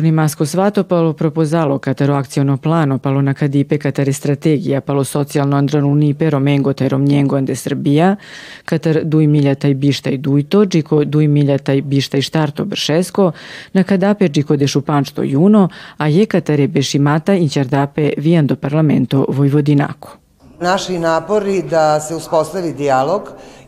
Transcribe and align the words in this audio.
rimasto 0.00 0.46
svato 0.46 0.84
palo 0.84 1.12
proposalo 1.12 1.78
catero 1.78 2.14
acciono 2.14 2.56
plano 2.56 2.98
palo 2.98 3.22
na 3.22 3.34
cadipe 3.34 3.78
catare 3.78 4.12
strategija 4.12 4.80
palo 4.80 5.04
socijalno 5.04 5.56
andranu 5.56 5.94
nipe 5.94 6.30
romengo 6.30 6.72
taj 6.72 6.88
romnjengo 6.88 7.36
ande 7.36 7.54
Srbija 7.56 8.16
catar 8.64 9.00
dui 9.04 9.26
miljataj 9.26 9.74
bištaj 9.74 10.16
dujto 10.16 10.64
džiko 10.64 11.04
dui 11.04 11.28
miljataj 11.28 11.82
bištaj 11.82 12.20
štarto 12.20 12.64
bršesko 12.64 13.32
na 13.72 13.82
kadape 13.82 14.28
džiko 14.28 14.56
de 14.56 14.66
šupančto 14.66 15.22
juno 15.22 15.68
a 15.96 16.08
je 16.08 16.26
catare 16.26 16.68
bešimata 16.68 17.34
inćardape 17.34 18.12
viando 18.16 18.56
parlamento 18.56 19.24
Vojvodinako. 19.28 20.16
Naši 20.60 20.98
napori 20.98 21.62
da 21.62 22.00
se 22.00 22.16
uspostavi 22.16 22.72
dijalog 22.72 23.22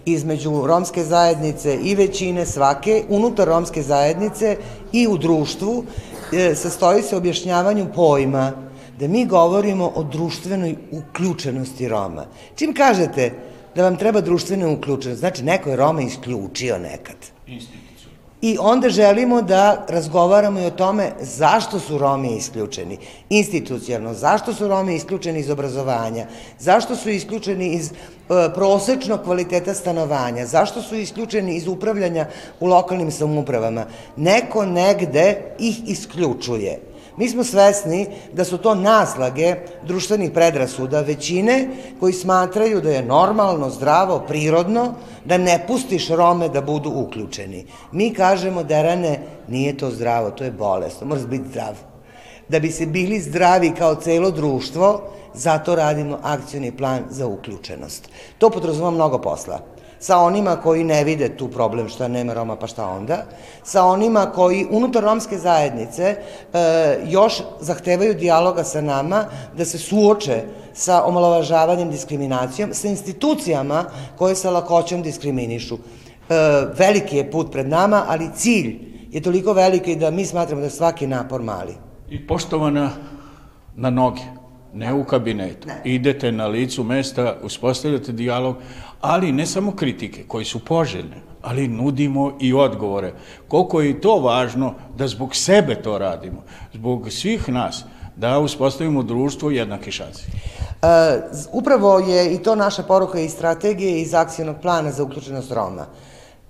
između 0.07 0.67
romske 0.67 1.05
zajednice 1.05 1.79
i 1.83 1.95
većine 1.95 2.47
svake, 2.47 3.05
unutar 3.09 3.49
romske 3.49 3.83
zajednice 3.83 4.57
i 4.93 5.07
u 5.09 5.19
društvu, 5.19 5.85
sastoji 6.55 7.03
se 7.03 7.17
objašnjavanju 7.17 7.87
pojma 7.95 8.53
da 8.99 9.09
mi 9.09 9.27
govorimo 9.27 9.93
o 9.95 10.03
društvenoj 10.03 10.77
uključenosti 10.91 11.89
Roma. 11.89 12.27
Čim 12.57 12.75
kažete 12.75 13.33
da 13.75 13.83
vam 13.83 13.97
treba 13.97 14.21
društvena 14.21 14.69
uključenost, 14.69 15.21
znači 15.21 15.43
neko 15.43 15.71
je 15.71 15.77
Roma 15.77 16.03
isključio 16.03 16.79
nekad. 16.79 17.17
Institut. 17.47 17.84
I 18.45 18.57
onda 18.61 18.89
želimo 18.89 19.43
da 19.43 19.87
razgovaramo 19.89 20.61
i 20.61 20.67
o 20.67 20.71
tome 20.71 21.13
zašto 21.21 21.79
su 21.81 21.99
Romi 21.99 22.37
isključeni 22.37 22.99
institucionalno, 23.29 24.15
zašto 24.15 24.55
su 24.55 24.69
Romi 24.69 24.95
isključeni 24.95 25.41
iz 25.41 25.51
obrazovanja, 25.51 26.27
zašto 26.59 26.97
su 26.97 27.11
isključeni 27.11 27.69
iz 27.69 27.91
e, 27.91 27.95
prosečnog 28.55 29.23
kvaliteta 29.25 29.75
stanovanja, 29.75 30.47
zašto 30.47 30.83
su 30.83 30.95
isključeni 30.95 31.57
iz 31.57 31.67
upravljanja 31.67 32.27
u 32.61 32.67
lokalnim 32.67 33.11
samoupravama. 33.11 33.87
Neko 34.17 34.67
negde 34.67 35.55
ih 35.59 35.89
isključuje. 35.89 36.94
Mi 37.17 37.29
smo 37.29 37.45
svesni 37.45 38.07
da 38.33 38.45
su 38.45 38.59
to 38.59 38.75
naslage 38.75 39.55
društvenih 39.87 40.31
predrasuda 40.31 41.01
većine 41.01 41.69
koji 42.01 42.13
smatraju 42.13 42.81
da 42.81 42.91
je 42.91 43.03
normalno, 43.03 43.71
zdravo, 43.71 44.25
prirodno 44.29 44.95
da 45.25 45.39
ne 45.39 45.65
pustiš 45.67 46.09
Rome 46.09 46.49
da 46.49 46.61
budu 46.61 46.91
uključeni. 46.91 47.67
Mi 47.93 48.15
kažemo, 48.15 48.63
Derane, 48.63 49.21
nije 49.49 49.77
to 49.77 49.91
zdravo, 49.91 50.31
to 50.31 50.45
je 50.45 50.51
bolest, 50.51 50.99
to 50.99 51.05
moraš 51.05 51.25
biti 51.25 51.49
zdrav. 51.49 51.75
Da 52.49 52.59
bi 52.59 52.71
se 52.71 52.87
bili 52.87 53.21
zdravi 53.21 53.73
kao 53.79 53.95
celo 53.95 54.31
društvo, 54.31 55.03
zato 55.35 55.75
radimo 55.75 56.19
akcijni 56.23 56.77
plan 56.77 57.03
za 57.11 57.27
uključenost. 57.27 58.09
To 58.39 58.51
podrazuma 58.51 58.91
mnogo 58.91 59.19
posla 59.19 59.74
sa 60.05 60.19
onima 60.19 60.57
koji 60.57 60.85
ne 60.85 61.05
vide 61.05 61.37
tu 61.37 61.49
problem 61.49 61.89
šta 61.89 62.09
nema 62.09 62.35
Roma 62.35 62.57
pa 62.57 62.67
šta 62.67 62.89
onda, 62.89 63.23
sa 63.63 63.85
onima 63.85 64.27
koji 64.27 64.67
unutar 64.71 65.03
romske 65.05 65.39
zajednice 65.39 66.03
e, 66.03 66.17
još 67.09 67.41
zahtevaju 67.61 68.15
dijaloga 68.15 68.65
sa 68.65 68.81
nama 68.81 69.25
da 69.57 69.65
se 69.65 69.79
suoče 69.79 70.43
sa 70.75 71.05
omalovažavanjem 71.05 71.91
diskriminacijom, 71.91 72.75
sa 72.75 72.89
institucijama 72.89 73.85
koje 74.19 74.35
sa 74.35 74.51
lakoćom 74.51 75.03
diskriminišu. 75.03 75.75
E, 75.75 76.35
veliki 76.79 77.17
je 77.17 77.31
put 77.31 77.53
pred 77.53 77.69
nama, 77.69 78.05
ali 78.09 78.31
cilj 78.37 78.79
je 79.11 79.23
toliko 79.23 79.53
veliki 79.53 79.97
da 79.97 80.11
mi 80.11 80.27
smatramo 80.27 80.63
da 80.63 80.71
svaki 80.71 81.07
napor 81.07 81.43
mali. 81.43 81.75
I 82.11 82.27
poštovana 82.27 82.91
na 83.75 83.91
noge, 83.91 84.23
ne 84.75 84.95
u 84.95 85.05
kabinetu. 85.05 85.69
Ne. 85.69 85.81
Idete 85.85 86.33
na 86.33 86.47
licu 86.47 86.85
mesta, 86.85 87.37
uspostavljate 87.43 88.13
dijalog, 88.13 88.57
ali 89.01 89.33
ne 89.33 89.47
samo 89.47 89.73
kritike 89.73 90.25
koji 90.29 90.45
su 90.45 90.65
poželjne, 90.65 91.17
ali 91.43 91.69
nudimo 91.69 92.37
i 92.41 92.55
odgovore. 92.55 93.13
Koliko 93.49 93.81
je 93.81 93.91
i 93.91 94.01
to 94.01 94.19
važno 94.19 94.75
da 94.97 95.09
zbog 95.09 95.37
sebe 95.37 95.75
to 95.83 95.99
radimo, 95.99 96.43
zbog 96.73 97.13
svih 97.13 97.49
nas, 97.49 97.85
da 98.17 98.39
uspostavimo 98.39 99.03
društvo 99.03 99.51
jednake 99.51 99.91
šanse. 99.91 100.27
Uh, 100.27 100.89
upravo 101.53 101.99
je 101.99 102.35
i 102.35 102.39
to 102.39 102.55
naša 102.55 102.83
poruka 102.83 103.21
i 103.21 103.29
strategije 103.29 104.01
iz 104.01 104.15
akcijnog 104.15 104.57
plana 104.63 104.93
za 104.93 105.03
uključenost 105.03 105.53
Roma. 105.53 105.87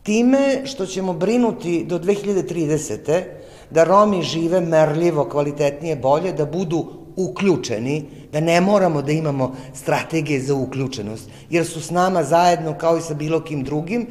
Time 0.02 0.60
što 0.64 0.86
ćemo 0.86 1.12
brinuti 1.12 1.84
do 1.84 1.98
2030. 1.98 3.22
da 3.70 3.84
Romi 3.84 4.22
žive 4.22 4.60
merljivo, 4.60 5.24
kvalitetnije, 5.24 5.96
bolje, 5.96 6.32
da 6.32 6.44
budu 6.44 7.03
uključeni, 7.16 8.04
da 8.32 8.40
ne 8.40 8.60
moramo 8.60 9.02
da 9.02 9.12
imamo 9.12 9.54
strategije 9.74 10.40
za 10.40 10.54
uključenost, 10.54 11.30
jer 11.50 11.66
su 11.66 11.80
s 11.80 11.90
nama 11.90 12.24
zajedno 12.24 12.78
kao 12.78 12.98
i 12.98 13.00
sa 13.00 13.14
bilo 13.14 13.40
kim 13.40 13.64
drugim, 13.64 14.06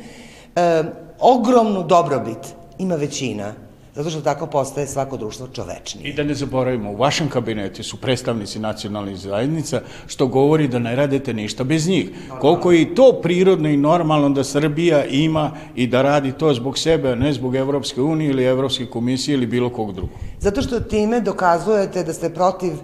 e, 0.56 0.84
ogromnu 1.20 1.84
dobrobit 1.84 2.56
ima 2.80 2.96
većina 2.96 3.54
zato 3.96 4.10
što 4.10 4.22
tako 4.22 4.48
postaje 4.48 4.88
svako 4.88 5.18
društvo 5.18 5.48
čovečnije. 5.48 6.10
I 6.10 6.14
da 6.14 6.24
ne 6.24 6.34
zaboravimo, 6.34 6.92
u 6.92 6.96
vašem 6.96 7.30
kabinetu 7.30 7.84
su 7.84 7.98
predstavnici 7.98 8.60
nacionalnih 8.60 9.18
zajednica, 9.18 9.82
što 10.08 10.28
govori 10.28 10.68
da 10.68 10.80
ne 10.80 10.96
radite 10.96 11.34
ništa 11.34 11.64
bez 11.64 11.88
njih. 11.88 12.10
Koliko 12.40 12.72
je 12.72 12.82
i 12.82 12.96
to 12.96 13.20
prirodno 13.22 13.70
i 13.70 13.78
normalno 13.78 14.30
da 14.30 14.44
Srbija 14.44 15.06
ima 15.06 15.52
i 15.76 15.88
da 15.88 16.02
radi 16.02 16.32
to 16.32 16.54
zbog 16.54 16.78
sebe, 16.78 17.12
a 17.12 17.16
ne 17.16 17.34
zbog 17.34 17.56
Evropske 17.56 18.02
unije 18.02 18.30
ili 18.30 18.44
Evropske 18.44 18.86
komisije 18.86 19.34
ili 19.34 19.48
bilo 19.48 19.70
kog 19.70 19.94
drugog. 19.94 20.18
Zato 20.40 20.62
što 20.62 20.80
time 20.80 21.20
dokazujete 21.20 22.04
da 22.04 22.14
ste 22.14 22.30
protiv 22.30 22.74
e, 22.74 22.78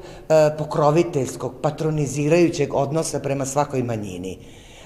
pokroviteljskog, 0.58 1.54
patronizirajućeg 1.62 2.74
odnosa 2.74 3.20
prema 3.20 3.46
svakoj 3.46 3.84
manjini. 3.84 4.38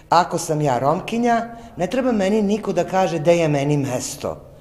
Ako 0.09 0.37
sam 0.37 0.61
ja 0.61 0.79
Romkinja, 0.79 1.55
ne 1.77 1.87
treba 1.87 2.11
meni 2.11 2.41
niko 2.41 2.73
da 2.73 2.83
kaže 2.83 3.19
da 3.19 3.31
je 3.31 3.47
meni 3.47 3.77
mesto 3.77 4.52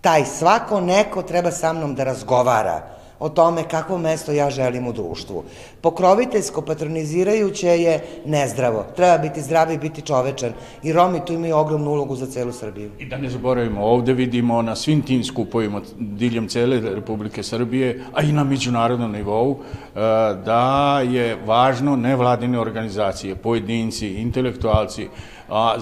taj 0.00 0.24
svako 0.24 0.80
neko 0.80 1.22
treba 1.22 1.50
sa 1.50 1.72
mnom 1.72 1.94
da 1.94 2.04
razgovara 2.04 2.82
o 3.18 3.28
tome 3.28 3.68
kakvo 3.68 3.98
mesto 3.98 4.32
ja 4.32 4.50
želim 4.50 4.86
u 4.86 4.92
društvu. 4.92 5.44
Pokroviteljsko, 5.80 6.62
patronizirajuće 6.62 7.68
je 7.68 8.00
nezdravo. 8.26 8.84
Treba 8.96 9.18
biti 9.18 9.42
zdrav 9.42 9.72
i 9.72 9.78
biti 9.78 10.02
čovečan. 10.02 10.52
I 10.82 10.92
Romi 10.92 11.20
tu 11.26 11.32
imaju 11.32 11.56
ogromnu 11.56 11.90
ulogu 11.90 12.16
za 12.16 12.26
celu 12.26 12.52
Srbiju. 12.52 12.90
I 12.98 13.06
da 13.06 13.16
ne 13.16 13.30
zaboravimo, 13.30 13.80
ovde 13.80 14.12
vidimo 14.12 14.62
na 14.62 14.76
svim 14.76 15.02
tim 15.02 15.24
skupovima 15.24 15.80
diljem 15.98 16.48
cele 16.48 16.80
Republike 16.80 17.42
Srbije, 17.42 18.04
a 18.12 18.22
i 18.22 18.32
na 18.32 18.44
međunarodnom 18.44 19.12
nivou, 19.12 19.58
e, 19.58 20.00
da 20.44 21.00
je 21.00 21.36
važno 21.46 21.96
nevladine 21.96 22.60
organizacije, 22.60 23.34
pojedinci, 23.36 24.08
intelektualci, 24.08 25.08
a 25.48 25.76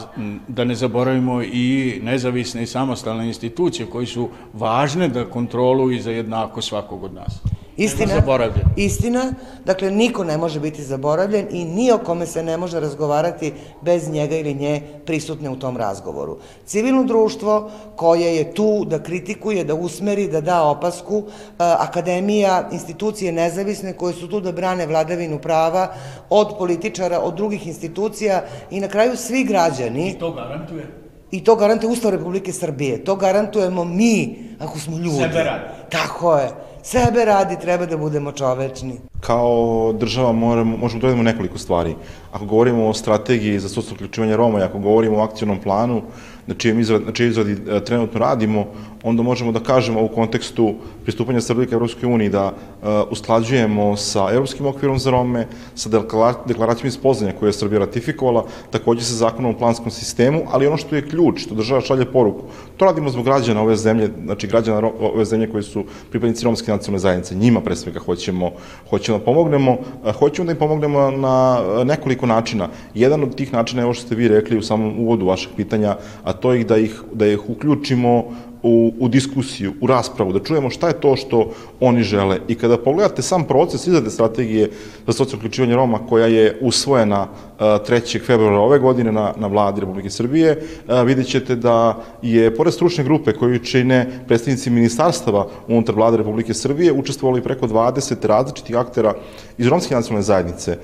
da 0.48 0.64
ne 0.64 0.74
zaboravimo 0.74 1.42
i 1.42 2.00
nezavisne 2.02 2.62
i 2.62 2.66
samostalne 2.66 3.26
institucije 3.26 3.86
koji 3.86 4.06
su 4.06 4.28
važne 4.52 5.08
da 5.08 5.24
kontroluju 5.24 5.96
i 5.96 6.00
za 6.00 6.10
jednako 6.10 6.62
svakog 6.62 7.04
od 7.04 7.14
nas. 7.14 7.42
Istina, 7.78 8.22
istina, 8.76 9.32
dakle 9.64 9.90
niko 9.90 10.24
ne 10.24 10.36
može 10.36 10.60
biti 10.60 10.82
zaboravljen 10.82 11.46
i 11.50 11.64
ni 11.64 11.92
o 11.92 11.98
kome 11.98 12.26
se 12.26 12.42
ne 12.42 12.56
može 12.56 12.80
razgovarati 12.80 13.52
bez 13.82 14.10
njega 14.10 14.36
ili 14.36 14.54
nje 14.54 14.82
prisutne 15.06 15.50
u 15.50 15.56
tom 15.56 15.76
razgovoru. 15.76 16.38
Civilno 16.66 17.04
društvo 17.04 17.70
koje 17.96 18.36
je 18.36 18.54
tu 18.54 18.84
da 18.84 19.02
kritikuje, 19.02 19.64
da 19.64 19.74
usmeri, 19.74 20.28
da 20.28 20.40
da 20.40 20.62
opasku, 20.62 21.22
akademija, 21.58 22.68
institucije 22.72 23.32
nezavisne 23.32 23.92
koje 23.92 24.14
su 24.14 24.28
tu 24.28 24.40
da 24.40 24.52
brane 24.52 24.86
vladavinu 24.86 25.38
prava 25.38 25.94
od 26.30 26.58
političara, 26.58 27.20
od 27.20 27.34
drugih 27.34 27.66
institucija 27.66 28.44
i 28.70 28.80
na 28.80 28.88
kraju 28.88 29.16
svi 29.16 29.44
građani. 29.44 30.10
I 30.10 30.18
to 30.18 30.32
garantuje? 30.32 30.86
I 31.30 31.44
to 31.44 31.56
garantuje 31.56 31.92
Ustav 31.92 32.10
Republike 32.10 32.52
Srbije. 32.52 33.04
To 33.04 33.16
garantujemo 33.16 33.84
mi, 33.84 34.38
ako 34.58 34.78
smo 34.78 34.98
ljudi. 34.98 35.22
Sebe 35.22 35.44
radi. 35.44 35.64
Tako 35.90 36.36
je 36.36 36.67
sebe 36.90 37.24
radi, 37.24 37.56
treba 37.60 37.86
da 37.86 37.96
budemo 37.96 38.32
čovečni. 38.32 38.94
Kao 39.20 39.92
država 39.92 40.32
moramo, 40.32 40.76
možemo 40.76 41.00
da 41.00 41.06
uradimo 41.06 41.22
nekoliko 41.22 41.58
stvari. 41.58 41.94
Ako 42.32 42.44
govorimo 42.44 42.88
o 42.88 42.94
strategiji 42.94 43.58
za 43.58 43.68
socijalno 43.68 43.94
uključivanje 43.94 44.36
Roma 44.36 44.60
i 44.60 44.62
ako 44.62 44.78
govorimo 44.78 45.18
o 45.18 45.24
akcijnom 45.24 45.60
planu, 45.60 46.02
na 46.48 46.54
čijem 46.54 46.80
izradi, 46.80 47.04
na 47.04 47.12
čijem 47.12 47.30
izradi 47.30 47.56
e, 47.68 47.84
trenutno 47.84 48.20
radimo, 48.20 48.66
onda 49.02 49.22
možemo 49.22 49.52
da 49.52 49.60
kažemo 49.60 50.02
u 50.02 50.08
kontekstu 50.08 50.74
pristupanja 51.02 51.40
Srbije 51.40 51.66
ka 51.66 51.74
Evropskoj 51.74 52.06
uniji 52.06 52.28
da 52.28 52.46
uh, 52.46 52.88
usklađujemo 53.10 53.96
sa 53.96 54.28
Evropskim 54.32 54.66
okvirom 54.66 54.98
za 54.98 55.10
Rome, 55.10 55.46
sa 55.74 55.90
deklaracijom 56.46 56.88
iz 56.88 56.96
Poznanja 56.96 57.32
koju 57.38 57.48
je 57.48 57.52
Srbija 57.52 57.78
ratifikovala, 57.78 58.44
takođe 58.70 59.04
sa 59.04 59.14
zakonom 59.14 59.54
o 59.54 59.58
planskom 59.58 59.90
sistemu, 59.90 60.42
ali 60.50 60.66
ono 60.66 60.76
što 60.76 60.96
je 60.96 61.08
ključ, 61.08 61.40
što 61.40 61.54
država 61.54 61.80
šalje 61.80 62.04
poruku, 62.12 62.44
to 62.76 62.84
radimo 62.84 63.10
zbog 63.10 63.24
građana 63.24 63.62
ove 63.62 63.76
zemlje, 63.76 64.10
znači 64.24 64.46
građana 64.46 64.90
ove 65.00 65.24
zemlje 65.24 65.50
koji 65.50 65.62
su 65.62 65.84
pripadnici 66.10 66.44
romske 66.44 66.72
nacionalne 66.72 66.98
zajednice, 66.98 67.34
njima 67.34 67.60
pre 67.60 67.76
svega 67.76 68.00
hoćemo, 68.00 68.50
hoćemo 68.90 69.18
da 69.18 69.24
pomognemo, 69.24 69.72
uh, 69.72 70.12
hoćemo 70.18 70.46
da 70.46 70.52
im 70.52 70.58
pomognemo 70.58 71.10
na 71.10 71.60
nekoliko 71.84 72.26
načina. 72.26 72.68
Jedan 72.94 73.22
od 73.22 73.34
tih 73.34 73.52
načina 73.52 73.82
je 73.82 73.84
ovo 73.84 73.94
što 73.94 74.06
ste 74.06 74.14
vi 74.14 74.28
rekli 74.28 74.58
u 74.58 74.62
samom 74.62 74.98
uvodu 74.98 75.26
vašeg 75.26 75.50
pitanja, 75.56 75.96
a 76.24 76.32
to 76.40 76.52
je 76.52 76.64
da 76.64 76.76
ih, 76.76 77.02
da 77.12 77.26
ih 77.26 77.50
uključimo 77.50 78.24
u, 78.62 78.92
u 78.98 79.08
diskusiju, 79.08 79.72
u 79.80 79.86
raspravu, 79.86 80.32
da 80.32 80.42
čujemo 80.44 80.70
šta 80.70 80.88
je 80.88 81.00
to 81.00 81.16
što 81.16 81.50
oni 81.80 82.02
žele. 82.02 82.40
I 82.48 82.54
kada 82.54 82.78
pogledate 82.78 83.22
sam 83.22 83.44
proces 83.44 83.86
izrade 83.86 84.10
strategije 84.10 84.70
za 85.06 85.12
socijalno 85.12 85.38
uključivanje 85.38 85.74
Roma 85.74 85.98
koja 86.06 86.26
je 86.26 86.58
usvojena 86.60 87.26
3. 87.58 88.26
februara 88.26 88.58
ove 88.58 88.78
godine 88.78 89.12
na, 89.12 89.32
na 89.36 89.46
vladi 89.46 89.80
Republike 89.80 90.10
Srbije, 90.10 90.62
vidjet 91.04 91.26
ćete 91.26 91.56
da 91.56 91.96
je, 92.22 92.54
pored 92.56 92.74
stručne 92.74 93.04
grupe 93.04 93.32
koju 93.32 93.58
čine 93.58 94.06
predstavnici 94.26 94.70
ministarstava 94.70 95.46
unutar 95.68 95.94
vlade 95.94 96.16
Republike 96.16 96.54
Srbije, 96.54 96.92
učestvovali 96.92 97.42
preko 97.42 97.66
20 97.66 98.26
različitih 98.26 98.76
aktera 98.76 99.14
iz 99.58 99.66
romske 99.66 99.94
nacionalne 99.94 100.22
zajednice, 100.22 100.78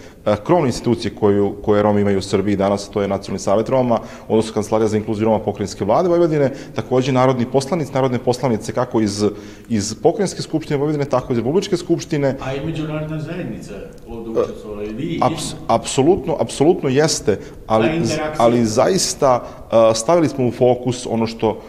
krovne 0.47 0.69
institucije 0.69 1.15
koju, 1.15 1.55
koje 1.63 1.83
Romi 1.83 2.01
imaju 2.01 2.19
u 2.19 2.23
Srbiji 2.23 2.57
danas, 2.57 2.89
to 2.89 3.03
je 3.03 3.09
Nacionalni 3.09 3.39
savet 3.39 3.69
Roma, 3.69 4.01
odnosno 4.29 4.55
Kancelarija 4.55 4.89
za 4.89 4.97
inkluziju 4.97 5.25
Roma 5.25 5.39
pokrajinske 5.39 5.85
vlade 5.85 6.09
Vojvodine, 6.09 6.51
takođe 6.75 7.13
narodni 7.13 7.47
poslanici, 7.47 7.93
narodne 7.93 8.19
poslanice 8.19 8.73
kako 8.73 9.01
iz, 9.01 9.25
iz 9.69 9.95
pokrajinske 10.03 10.43
skupštine 10.43 10.79
Vojvodine, 10.79 11.05
tako 11.05 11.33
iz 11.33 11.39
Republičke 11.39 11.77
skupštine. 11.77 12.37
A 12.41 12.55
i 12.55 12.67
međunarodna 12.67 13.21
zajednica 13.21 13.75
ovde 14.09 14.31
učestvovala 14.31 14.85
i 14.85 14.93
vi? 14.93 15.19
Aps, 15.23 15.55
apsolutno, 15.69 16.37
apsolutno 16.41 16.64
jeste, 16.89 17.39
ali, 17.67 18.03
ali 18.39 18.67
zaista 18.67 19.43
stavili 19.95 20.29
smo 20.29 20.47
u 20.47 20.51
fokus 20.51 21.07
ono 21.11 21.27
što 21.27 21.61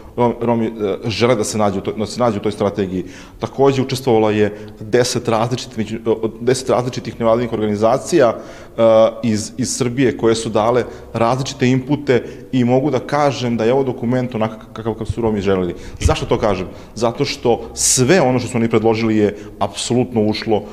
Romi 0.41 0.67
uh, 0.67 1.09
žele 1.09 1.35
da 1.35 1.43
se 1.43 1.57
nađe, 1.57 1.81
da 1.97 2.05
se 2.05 2.19
nađe 2.19 2.37
u 2.37 2.41
toj 2.41 2.51
strategiji. 2.51 3.03
Takođe 3.39 3.81
učestvovala 3.81 4.31
je 4.31 4.57
deset 4.79 5.27
različitih, 5.27 5.99
deset 6.41 6.69
različitih 6.69 7.19
nevladinih 7.19 7.53
organizacija 7.53 8.29
uh, 8.29 8.83
iz, 9.23 9.51
iz 9.57 9.75
Srbije 9.77 10.17
koje 10.17 10.35
su 10.35 10.49
dale 10.49 10.83
različite 11.13 11.67
inpute 11.67 12.23
i 12.51 12.63
mogu 12.63 12.91
da 12.91 12.99
kažem 12.99 13.57
da 13.57 13.65
je 13.65 13.73
ovo 13.73 13.83
dokument 13.83 14.35
onako 14.35 14.65
kakav, 14.73 14.93
kakav 14.93 15.07
su 15.07 15.21
Romi 15.21 15.41
želeli. 15.41 15.75
Zašto 15.99 16.25
to 16.25 16.39
kažem? 16.39 16.67
Zato 16.95 17.25
što 17.25 17.69
sve 17.73 18.21
ono 18.21 18.39
što 18.39 18.47
su 18.49 18.57
oni 18.57 18.69
predložili 18.69 19.17
je 19.17 19.37
apsolutno 19.59 20.21
ušlo 20.21 20.63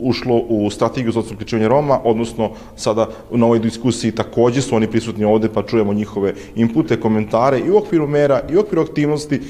ušlo 0.00 0.36
u 0.48 0.70
strategiju 0.70 1.12
za 1.12 1.20
uključivanje 1.20 1.68
Roma, 1.68 2.00
odnosno 2.04 2.50
sada 2.76 3.06
na 3.30 3.46
ovoj 3.46 3.58
diskusiji 3.58 4.12
takođe 4.12 4.62
su 4.62 4.76
oni 4.76 4.90
prisutni 4.90 5.24
ovde, 5.24 5.48
pa 5.48 5.62
čujemo 5.62 5.94
njihove 5.94 6.34
inpute, 6.70 7.00
komentare 7.00 7.58
i 7.58 7.70
u 7.70 7.76
okviru 7.76 8.06
mera 8.06 8.40
i 8.50 8.56
u 8.56 8.60
okviru 8.60 8.82
aktivnosti 8.82 9.40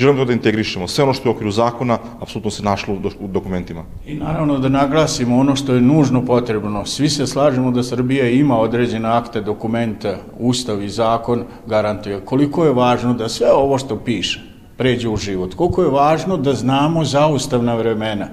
želimo 0.00 0.18
to 0.18 0.24
da 0.24 0.32
integrišemo. 0.32 0.88
Sve 0.88 1.04
ono 1.04 1.12
što 1.14 1.28
je 1.28 1.32
u 1.32 1.34
okviru 1.34 1.50
zakona, 1.50 1.98
apsolutno 2.20 2.50
se 2.50 2.62
našlo 2.62 2.94
u 3.20 3.28
dokumentima. 3.28 3.84
I 4.06 4.14
naravno 4.14 4.58
da 4.58 4.68
naglasimo 4.68 5.38
ono 5.38 5.56
što 5.56 5.74
je 5.74 5.80
nužno 5.80 6.24
potrebno. 6.24 6.86
Svi 6.86 7.08
se 7.08 7.26
slažemo 7.26 7.70
da 7.70 7.82
Srbija 7.82 8.28
ima 8.30 8.58
određene 8.58 9.08
akte, 9.08 9.40
dokumenta, 9.40 10.16
ustav 10.38 10.82
i 10.82 10.88
zakon 10.88 11.44
garantuje. 11.66 12.20
Koliko 12.24 12.64
je 12.64 12.72
važno 12.72 13.14
da 13.14 13.28
sve 13.28 13.52
ovo 13.52 13.78
što 13.78 13.96
piše 13.96 14.40
pređe 14.76 15.08
u 15.08 15.16
život. 15.16 15.54
Koliko 15.54 15.82
je 15.82 15.90
važno 15.90 16.36
da 16.36 16.54
znamo 16.54 17.04
zaustavna 17.04 17.74
vremena 17.74 18.28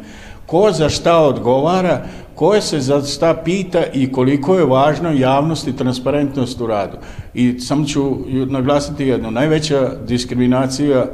ko 0.48 0.72
za 0.72 0.90
šta 0.90 1.18
odgovara, 1.20 2.02
ko 2.36 2.62
se 2.62 2.80
za 2.80 3.02
šta 3.02 3.34
pita 3.46 3.84
i 3.94 4.12
koliko 4.12 4.56
je 4.58 4.66
važno 4.66 5.12
javnost 5.12 5.68
i 5.68 5.76
transparentnost 5.76 6.62
u 6.62 6.68
radu. 6.68 6.98
I 7.34 7.60
samo 7.60 7.86
ću 7.86 8.16
naglasiti 8.50 9.08
jedno, 9.08 9.32
najveća 9.32 9.92
diskriminacija 10.08 11.06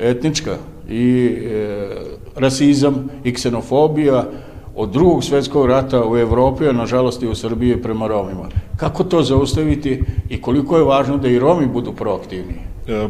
etnička 0.00 0.56
i 0.88 1.36
e, 1.44 1.88
rasizam 2.36 3.08
i 3.24 3.34
ksenofobija 3.34 4.24
od 4.76 4.90
drugog 4.90 5.24
svetskog 5.24 5.66
rata 5.66 6.08
u 6.08 6.16
Evropi, 6.16 6.68
a 6.68 6.72
nažalost 6.72 7.22
i 7.22 7.28
u 7.28 7.34
Srbiji 7.34 7.82
prema 7.82 8.06
Romima. 8.06 8.48
Kako 8.76 9.04
to 9.04 9.22
zaustaviti 9.22 10.02
i 10.28 10.40
koliko 10.40 10.76
je 10.76 10.84
važno 10.84 11.16
da 11.16 11.28
i 11.28 11.38
Romi 11.38 11.66
budu 11.66 11.92
proaktivni? 11.92 12.71
E, 12.88 13.08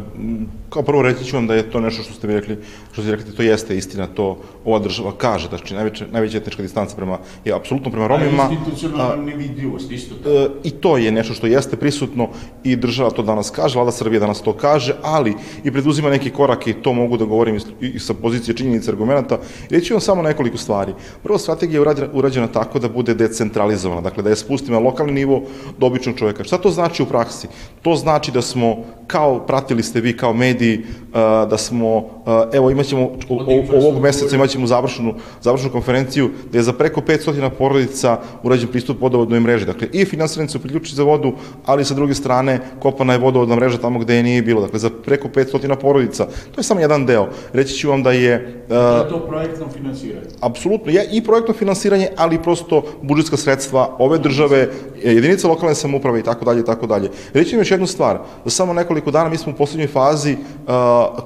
kao 0.69 0.83
prvo 0.83 1.01
reći 1.01 1.25
ću 1.25 1.35
vam 1.35 1.47
da 1.47 1.55
je 1.55 1.71
to 1.71 1.79
nešto 1.79 2.03
što 2.03 2.13
ste 2.13 2.27
mi 2.27 2.33
rekli, 2.33 2.57
što 2.91 3.01
ste 3.01 3.11
rekli, 3.11 3.35
to 3.35 3.43
jeste 3.43 3.77
istina, 3.77 4.07
to 4.07 4.37
ova 4.65 4.79
država 4.79 5.11
kaže, 5.17 5.47
znači 5.47 5.73
najveća, 5.73 6.05
najveća 6.11 6.37
etnička 6.37 6.61
distanca 6.61 6.95
prema, 6.95 7.17
je 7.45 7.53
apsolutno 7.53 7.91
prema 7.91 8.07
Romima. 8.07 8.43
A 8.43 8.51
institucionalna 8.51 9.15
nevidljivost, 9.23 9.91
isto 9.91 10.15
tako. 10.15 10.29
E, 10.29 10.47
I 10.63 10.71
to 10.71 10.97
je 10.97 11.11
nešto 11.11 11.33
što 11.33 11.47
jeste 11.47 11.77
prisutno 11.77 12.29
i 12.63 12.75
država 12.75 13.09
to 13.09 13.23
danas 13.23 13.49
kaže, 13.49 13.75
vlada 13.75 13.91
Srbije 13.91 14.19
danas 14.19 14.41
to 14.41 14.53
kaže, 14.53 14.95
ali 15.01 15.35
i 15.63 15.71
preduzima 15.71 16.09
neke 16.09 16.29
korake 16.29 16.69
i 16.69 16.81
to 16.81 16.93
mogu 16.93 17.17
da 17.17 17.25
govorim 17.25 17.59
i 17.81 17.99
sa 17.99 18.13
pozicije 18.13 18.55
činjenica 18.55 18.91
argumenta. 18.91 19.39
Reći 19.69 19.93
vam 19.93 20.01
samo 20.01 20.21
nekoliko 20.21 20.57
stvari. 20.57 20.93
Prvo, 21.23 21.37
strategija 21.37 21.77
je 21.77 21.81
urađena, 21.81 22.07
urađena 22.13 22.47
tako 22.47 22.79
da 22.79 22.89
bude 22.89 23.13
decentralizovana, 23.13 24.01
dakle 24.01 24.23
da 24.23 24.29
je 24.29 24.35
spustimo 24.35 24.79
na 24.79 24.85
lokalni 24.85 25.13
nivo 25.13 25.41
do 25.77 25.85
običnog 25.85 26.15
čoveka. 26.15 26.43
Šta 26.43 26.57
to 26.57 26.69
znači 26.69 27.03
u 27.03 27.05
praksi? 27.05 27.47
To 27.81 27.95
znači 27.95 28.31
da 28.31 28.41
smo, 28.41 28.77
kao 29.07 29.39
pratili 29.45 29.62
ste 29.83 30.01
vi 30.01 30.17
kao 30.17 30.33
mediji, 30.33 30.85
da 31.49 31.57
smo, 31.57 32.03
evo 32.53 32.71
imaćemo 32.71 33.09
ovog 33.73 34.01
meseca 34.01 34.35
imaćemo 34.35 34.67
završenu, 34.67 35.13
završenu 35.41 35.71
konferenciju 35.71 36.29
gde 36.49 36.59
je 36.59 36.63
za 36.63 36.73
preko 36.73 37.01
500 37.01 37.49
porodica 37.49 38.19
urađen 38.43 38.67
pristup 38.67 39.01
vodovodnoj 39.01 39.39
mreži. 39.39 39.65
Dakle, 39.65 39.87
i 39.93 40.05
finansirani 40.05 40.49
su 40.49 40.59
priključi 40.59 40.95
za 40.95 41.03
vodu, 41.03 41.33
ali 41.65 41.85
sa 41.85 41.93
druge 41.93 42.13
strane 42.13 42.59
kopana 42.79 43.13
je 43.13 43.19
vodovodna 43.19 43.55
mreža 43.55 43.77
tamo 43.77 43.99
gde 43.99 44.15
je 44.15 44.23
nije 44.23 44.41
bilo. 44.41 44.61
Dakle, 44.61 44.79
za 44.79 44.89
preko 45.05 45.27
500 45.27 45.75
porodica. 45.75 46.25
To 46.25 46.59
je 46.59 46.63
samo 46.63 46.79
jedan 46.79 47.05
deo. 47.05 47.27
Reći 47.53 47.73
ću 47.73 47.89
vam 47.89 48.03
da 48.03 48.11
je... 48.11 48.63
Da 48.69 49.05
je 49.05 49.09
to 49.09 49.27
projektno 49.27 49.67
finansiranje? 49.73 50.25
Apsolutno, 50.41 50.91
je 50.91 51.09
i 51.11 51.23
projektno 51.23 51.53
finansiranje, 51.53 52.07
ali 52.17 52.43
prosto 52.43 52.83
budžetska 53.01 53.37
sredstva 53.37 53.95
ove 53.99 54.17
države, 54.17 54.69
jedinice 55.03 55.47
lokalne 55.47 55.75
samuprave 55.75 56.19
i 56.19 56.23
tako 56.23 56.45
dalje 56.45 56.59
i 56.59 56.65
tako 56.65 56.87
dalje. 56.87 57.09
Reći 57.33 57.55
još 57.55 57.71
jednu 57.71 57.87
stvar. 57.87 58.19
Za 58.45 58.51
samo 58.51 58.73
nekoliko 58.73 59.11
dana 59.11 59.29
mi 59.29 59.37
smo 59.37 59.51
u 59.51 59.55
poslednjoj 59.55 59.87
fazi 59.87 60.37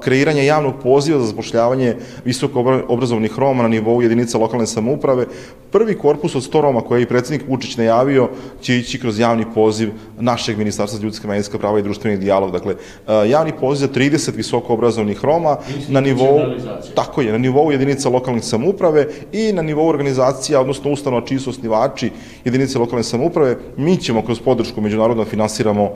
kreiranja 0.00 0.42
javnog 0.42 0.74
poziva 0.82 1.20
za 1.20 1.26
zapošljavanje 1.26 1.96
visoko 2.24 2.82
obrazovnih 2.88 3.38
Roma 3.38 3.62
na 3.62 3.68
nivou 3.68 4.02
jedinica 4.02 4.38
lokalne 4.38 4.66
samouprave. 4.66 5.26
Prvi 5.70 5.98
korpus 5.98 6.34
od 6.34 6.42
100 6.52 6.60
Roma 6.60 6.80
koje 6.80 6.98
je 6.98 7.02
i 7.02 7.06
predsednik 7.06 7.48
Vučić 7.48 7.76
najavio 7.76 8.28
će 8.60 8.76
ići 8.76 9.00
kroz 9.00 9.18
javni 9.18 9.44
poziv 9.54 9.90
našeg 10.20 10.58
Ministarstva 10.58 10.98
za 10.98 11.04
ljudska 11.04 11.28
manjinska 11.28 11.58
prava 11.58 11.78
i 11.78 11.82
društveni 11.82 12.16
dijalog. 12.16 12.52
Dakle, 12.52 12.74
javni 13.26 13.52
poziv 13.60 13.86
za 13.86 13.92
30 13.92 14.36
visoko 14.36 14.74
obrazovnih 14.74 15.24
Roma 15.24 15.56
na 15.88 16.00
nivou, 16.00 16.40
tako 16.94 17.20
je, 17.20 17.32
na 17.32 17.38
nivou 17.38 17.72
jedinica 17.72 18.08
lokalnih 18.08 18.44
samouprave 18.44 19.06
i 19.32 19.52
na 19.52 19.62
nivou 19.62 19.88
organizacija, 19.88 20.60
odnosno 20.60 20.92
ustanova 20.92 21.26
čiji 21.26 21.38
su 21.38 21.50
osnivači 21.50 22.10
jedinice 22.44 22.78
lokalne 22.78 23.02
samouprave. 23.02 23.56
Mi 23.76 23.96
ćemo 23.96 24.24
kroz 24.24 24.40
podršku 24.40 24.80
međunarodno 24.80 25.24
finansiramo 25.24 25.90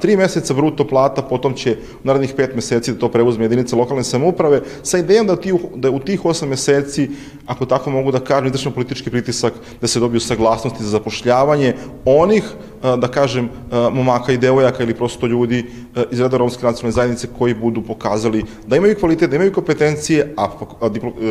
tri 0.00 0.16
meseca 0.16 0.54
bruto 0.54 0.86
plata, 0.86 1.22
potom 1.22 1.54
će 1.54 1.76
u 2.04 2.06
narednih 2.06 2.34
pet 2.36 2.54
meseci 2.54 2.92
da 2.92 2.98
to 2.98 3.08
preuzme 3.08 3.44
jedinice 3.44 3.76
lokalne 3.76 4.04
samouprave, 4.04 4.60
sa 4.82 4.98
idejom 4.98 5.26
da, 5.26 5.36
ti, 5.36 5.52
da 5.74 5.90
u 5.90 5.98
tih 5.98 6.24
osam 6.24 6.48
meseci, 6.48 7.10
ako 7.46 7.66
tako 7.66 7.90
mogu 7.90 8.10
da 8.12 8.20
kažem, 8.20 8.46
izvršimo 8.46 8.74
politički 8.74 9.10
pritisak 9.10 9.52
da 9.80 9.86
se 9.86 10.00
dobiju 10.00 10.20
saglasnosti 10.20 10.84
za 10.84 10.90
zapošljavanje 10.90 11.74
onih, 12.04 12.44
da 12.82 13.08
kažem, 13.08 13.48
momaka 13.92 14.32
i 14.32 14.38
devojaka 14.38 14.82
ili 14.82 14.94
prosto 14.94 15.26
ljudi 15.26 15.64
iz 16.10 16.20
reda 16.20 16.36
romske 16.36 16.66
nacionalne 16.66 16.92
zajednice 16.92 17.28
koji 17.38 17.54
budu 17.54 17.82
pokazali 17.82 18.44
da 18.66 18.76
imaju 18.76 18.96
kvalitet, 19.00 19.30
da 19.30 19.36
imaju 19.36 19.52
kompetencije, 19.52 20.34
a 20.36 20.48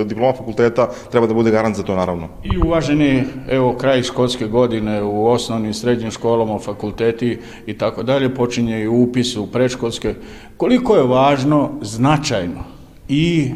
diploma 0.06 0.34
fakulteta 0.34 0.90
treba 1.12 1.28
da 1.28 1.34
bude 1.34 1.52
garant 1.52 1.76
za 1.76 1.84
to, 1.84 1.96
naravno. 1.96 2.28
I 2.44 2.58
uvaženi, 2.58 3.24
evo, 3.50 3.76
kraj 3.78 4.04
školske 4.04 4.48
godine 4.48 5.04
u 5.04 5.28
osnovnim 5.28 5.74
srednjim 5.74 6.12
školama, 6.12 6.60
fakulteti 6.60 7.40
i 7.66 7.78
tako 7.78 8.04
dalje, 8.04 8.36
počinje 8.36 8.84
i 8.84 8.88
upis 8.88 9.36
u 9.38 9.48
predškolske. 9.52 10.16
Koliko 10.58 10.96
je 10.96 11.04
važno, 11.04 11.72
značajno 11.82 12.64
i 13.10 13.52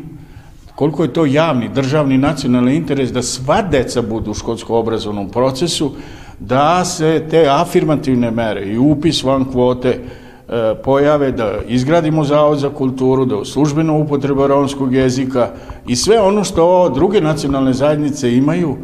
koliko 0.76 1.04
je 1.04 1.14
to 1.14 1.26
javni, 1.26 1.70
državni, 1.70 2.18
nacionalni 2.18 2.76
interes 2.76 3.12
da 3.12 3.22
sva 3.22 3.62
deca 3.62 4.02
budu 4.02 4.32
u 4.32 4.34
školsko-obrazovnom 4.34 5.30
procesu, 5.30 5.92
da 6.40 6.86
se 6.86 7.28
te 7.30 7.48
afirmativne 7.50 8.32
mere 8.32 8.66
i 8.66 8.78
upis 8.78 9.24
van 9.24 9.46
kvote 9.52 9.90
e, 9.90 10.76
pojave, 10.84 11.32
da 11.32 11.54
izgradimo 11.68 12.24
zavod 12.24 12.60
za 12.60 12.70
kulturu, 12.70 13.26
da 13.26 13.36
u 13.36 13.46
službeno 13.46 13.98
upotreba 13.98 14.48
romskog 14.48 14.94
jezika 14.94 15.50
i 15.88 15.96
sve 15.96 16.22
ono 16.22 16.44
što 16.44 16.90
druge 16.90 17.22
nacionalne 17.22 17.74
zajednice 17.74 18.36
imaju, 18.36 18.78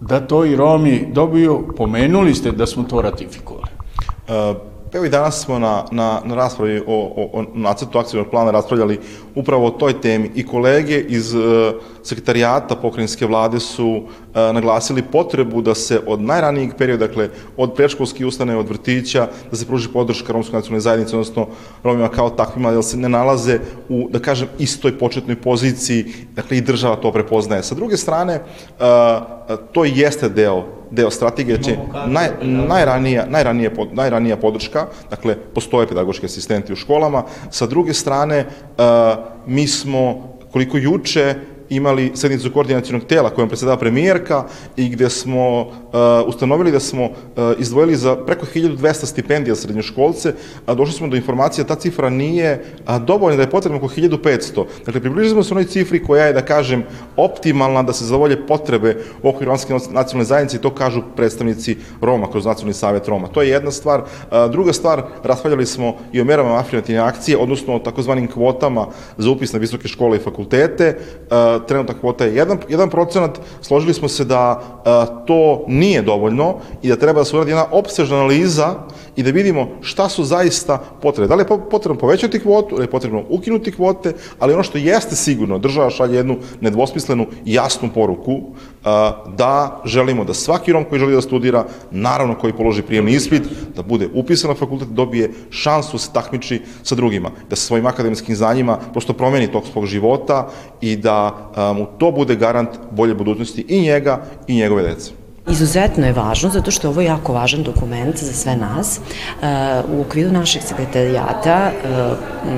da 0.00 0.20
to 0.20 0.44
i 0.44 0.56
Romi 0.56 1.08
dobiju, 1.12 1.74
pomenuli 1.76 2.34
ste 2.34 2.52
da 2.52 2.66
smo 2.66 2.82
to 2.82 3.02
ratifikovali. 3.02 3.70
Uh 4.28 4.71
Evo 4.92 5.04
i 5.04 5.08
danas 5.08 5.44
smo 5.44 5.58
na, 5.58 5.84
na, 5.90 6.20
na 6.24 6.34
raspravi 6.34 6.82
o, 6.86 7.12
o, 7.16 7.40
o 7.40 7.44
nacrtu 7.54 7.98
akcijnog 7.98 8.26
plana 8.30 8.50
raspravljali 8.50 8.98
upravo 9.34 9.66
o 9.66 9.70
toj 9.70 10.00
temi 10.00 10.30
i 10.34 10.46
kolege 10.46 11.00
iz 11.00 11.34
e, 11.34 11.38
sekretarijata 12.02 12.76
pokrajinske 12.76 13.26
vlade 13.26 13.60
su 13.60 14.02
e, 14.34 14.52
naglasili 14.52 15.02
potrebu 15.02 15.62
da 15.62 15.74
se 15.74 16.00
od 16.06 16.20
najranijeg 16.20 16.74
perioda, 16.78 17.06
dakle 17.06 17.28
od 17.56 17.74
predškolskih 17.74 18.26
ustane, 18.26 18.56
od 18.56 18.68
vrtića, 18.68 19.28
da 19.50 19.56
se 19.56 19.66
pruži 19.66 19.88
podrška 19.88 20.32
romskoj 20.32 20.58
nacionalnoj 20.58 20.80
zajednici, 20.80 21.16
odnosno 21.16 21.46
Romima 21.82 22.08
kao 22.08 22.30
takvima, 22.30 22.72
da 22.72 22.82
se 22.82 22.96
ne 22.96 23.08
nalaze 23.08 23.58
u, 23.88 24.08
da 24.10 24.18
kažem, 24.18 24.48
istoj 24.58 24.98
početnoj 24.98 25.36
poziciji, 25.36 26.04
dakle 26.34 26.56
i 26.56 26.60
država 26.60 26.96
to 26.96 27.12
prepoznaje. 27.12 27.62
Sa 27.62 27.74
druge 27.74 27.96
strane, 27.96 28.34
e, 28.34 28.42
to 29.72 29.84
jeste 29.84 30.28
deo 30.28 30.82
deo 30.92 31.10
strategije, 31.10 31.56
znači 31.56 31.76
naj, 32.06 32.28
najranija, 32.42 33.26
najranija, 33.30 33.70
najranija 33.92 34.36
podrška, 34.36 34.81
dakle, 35.10 35.36
postoje 35.54 35.86
pedagoški 35.86 36.26
asistenti 36.26 36.72
u 36.72 36.76
školama, 36.76 37.24
sa 37.50 37.66
druge 37.66 37.94
strane, 37.94 38.46
mi 39.46 39.66
smo, 39.68 40.32
koliko 40.52 40.78
juče 40.78 41.34
imali 41.76 42.10
sednicu 42.14 42.52
koordinacijonog 42.52 43.04
tela 43.04 43.30
kojom 43.30 43.48
predsedava 43.48 43.78
premijerka 43.78 44.44
i 44.76 44.88
gde 44.88 45.10
smo 45.10 45.60
uh, 45.60 45.66
ustanovili 46.26 46.72
da 46.72 46.80
smo 46.80 47.04
uh, 47.04 47.12
izdvojili 47.58 47.96
za 47.96 48.16
preko 48.16 48.46
1200 48.54 49.06
stipendija 49.06 49.56
srednjoškolce, 49.56 50.34
a 50.66 50.74
došli 50.74 50.94
smo 50.94 51.08
do 51.08 51.16
informacije 51.16 51.64
da 51.64 51.74
ta 51.74 51.80
cifra 51.80 52.10
nije 52.10 52.64
a, 52.86 52.98
dovoljna, 52.98 53.36
da 53.36 53.42
je 53.42 53.50
potrebno 53.50 53.78
oko 53.78 53.88
1500. 53.88 54.64
Dakle, 54.86 55.00
približili 55.00 55.34
smo 55.34 55.42
se 55.42 55.54
onoj 55.54 55.64
cifri 55.64 56.02
koja 56.04 56.26
je, 56.26 56.32
da 56.32 56.42
kažem, 56.42 56.84
optimalna 57.16 57.82
da 57.82 57.92
se 57.92 58.04
zavolje 58.04 58.46
potrebe 58.46 58.96
u 59.22 59.28
okviru 59.28 59.50
romske 59.50 59.72
nacionalne 59.72 60.24
zajednice 60.24 60.56
i 60.56 60.60
to 60.60 60.74
kažu 60.74 61.02
predstavnici 61.16 61.76
Roma 62.00 62.30
kroz 62.30 62.44
Nacionalni 62.44 62.74
savjet 62.74 63.08
Roma. 63.08 63.28
To 63.28 63.42
je 63.42 63.48
jedna 63.48 63.70
stvar. 63.70 64.02
A, 64.30 64.48
druga 64.48 64.72
stvar, 64.72 65.02
raspravljali 65.22 65.66
smo 65.66 65.96
i 66.12 66.20
o 66.20 66.24
merama 66.24 66.58
afirmativne 66.58 67.00
akcije, 67.00 67.38
odnosno 67.38 67.74
o 67.74 67.78
takozvanim 67.78 68.28
kvotama 68.28 68.86
za 69.18 69.30
upis 69.30 69.52
na 69.52 69.58
visoke 69.58 69.88
škole 69.88 70.16
i 70.16 70.20
fakultete. 70.20 70.98
A, 71.30 71.58
trenutna 71.66 71.94
kvota 72.00 72.24
je 72.24 72.46
1, 72.46 72.56
1 72.68 72.90
procenat. 72.90 73.40
Složili 73.60 73.94
smo 73.94 74.08
se 74.08 74.24
da 74.24 74.62
a, 74.84 75.06
to 75.26 75.64
nije 75.68 76.02
dovoljno 76.02 76.54
i 76.82 76.88
da 76.88 76.96
treba 76.96 77.20
da 77.20 77.24
se 77.24 77.36
uradi 77.36 77.50
jedna 77.50 77.66
opsežna 77.70 78.16
analiza 78.16 78.74
i 79.16 79.22
da 79.22 79.30
vidimo 79.30 79.68
šta 79.80 80.08
su 80.08 80.24
zaista 80.24 80.78
potrebe. 81.02 81.28
Da 81.28 81.34
li 81.34 81.42
je 81.42 81.68
potrebno 81.70 82.00
povećati 82.00 82.40
kvotu, 82.40 82.74
ili 82.74 82.84
je 82.84 82.90
potrebno 82.90 83.22
ukinuti 83.28 83.72
kvote, 83.72 84.12
ali 84.38 84.54
ono 84.54 84.62
što 84.62 84.78
jeste 84.78 85.16
sigurno, 85.16 85.58
država 85.58 85.90
šalje 85.90 86.16
jednu 86.16 86.36
nedvosmislenu 86.60 87.26
jasnu 87.44 87.88
poruku 87.94 88.40
da 89.36 89.80
želimo 89.84 90.24
da 90.24 90.34
svaki 90.34 90.72
Rom 90.72 90.84
koji 90.84 90.98
želi 90.98 91.14
da 91.14 91.20
studira, 91.20 91.64
naravno 91.90 92.34
koji 92.34 92.52
položi 92.52 92.82
prijemni 92.82 93.12
ispit, 93.12 93.42
da 93.76 93.82
bude 93.82 94.08
upisan 94.14 94.50
na 94.50 94.56
fakultet, 94.56 94.88
dobije 94.88 95.30
šansu 95.50 95.92
da 95.92 95.98
se 95.98 96.12
takmiči 96.12 96.60
sa 96.82 96.94
drugima, 96.94 97.30
da 97.50 97.56
sa 97.56 97.66
svojim 97.66 97.86
akademskim 97.86 98.36
znanjima 98.36 98.78
prosto 98.92 99.12
promeni 99.12 99.52
tok 99.52 99.64
svog 99.72 99.86
života 99.86 100.48
i 100.80 100.96
da 100.96 101.50
mu 101.76 101.86
to 101.98 102.10
bude 102.10 102.36
garant 102.36 102.70
bolje 102.90 103.14
budućnosti 103.14 103.64
i 103.68 103.80
njega 103.80 104.24
i 104.46 104.56
njegove 104.56 104.82
dece. 104.82 105.21
Izuzetno 105.50 106.06
je 106.06 106.12
važno 106.12 106.50
zato 106.50 106.70
što 106.70 106.88
ovo 106.88 107.00
je 107.00 107.06
jako 107.06 107.32
važan 107.32 107.62
dokument 107.62 108.16
za 108.16 108.32
sve 108.32 108.56
nas. 108.56 109.00
U 109.88 110.00
okviru 110.00 110.32
našeg 110.32 110.62
sekretarijata 110.62 111.70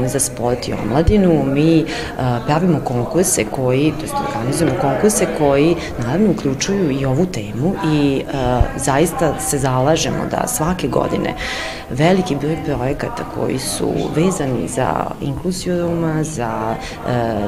za 0.06 0.20
sport 0.20 0.68
i 0.68 0.72
omladinu 0.72 1.44
mi 1.44 1.84
pravimo 2.46 2.80
konkurse 2.84 3.44
koji, 3.44 3.92
to 3.92 4.02
jest 4.02 4.14
organizujemo 4.28 4.80
konkurse 4.80 5.26
koji 5.38 5.76
naravno 5.98 6.30
uključuju 6.30 6.90
i 6.90 7.04
ovu 7.04 7.26
temu 7.26 7.74
i 7.94 8.22
zaista 8.76 9.40
se 9.40 9.58
zalažemo 9.58 10.26
da 10.30 10.46
svake 10.46 10.88
godine 10.88 11.34
veliki 11.90 12.36
broj 12.36 12.56
projekata 12.64 13.24
koji 13.34 13.58
su 13.58 13.92
vezani 14.16 14.68
za 14.68 15.06
inkluziju 15.20 15.78
Roma, 15.80 16.24
za 16.24 16.76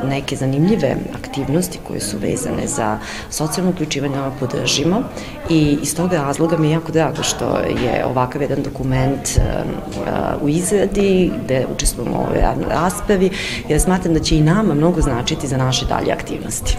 neke 0.05 0.37
zanimljive 0.37 0.97
aktivnosti 1.25 1.78
koje 1.88 2.00
su 2.00 2.19
vezane 2.19 2.66
za 2.66 2.99
socijalno 3.31 3.71
uključivanje 3.71 4.16
Roma 4.16 4.33
podržimo 4.40 5.02
i 5.49 5.78
iz 5.83 5.97
tog 5.97 6.12
razloga 6.12 6.56
mi 6.56 6.66
je 6.66 6.73
jako 6.73 6.92
drago 6.92 7.23
što 7.23 7.45
je 7.59 8.04
ovakav 8.06 8.42
jedan 8.42 8.62
dokument 8.62 9.28
uh, 9.37 10.42
u 10.42 10.49
izradi 10.49 11.33
gde 11.45 11.66
učestvujemo 11.75 12.16
u 12.16 12.21
ovoj 12.21 12.42
raspravi 12.71 13.30
jer 13.68 13.80
smatram 13.80 14.14
da 14.14 14.21
će 14.21 14.37
i 14.37 14.40
nama 14.40 14.75
mnogo 14.75 15.00
značiti 15.00 15.47
za 15.47 15.56
naše 15.56 15.87
dalje 15.87 16.12
aktivnosti. 16.12 16.76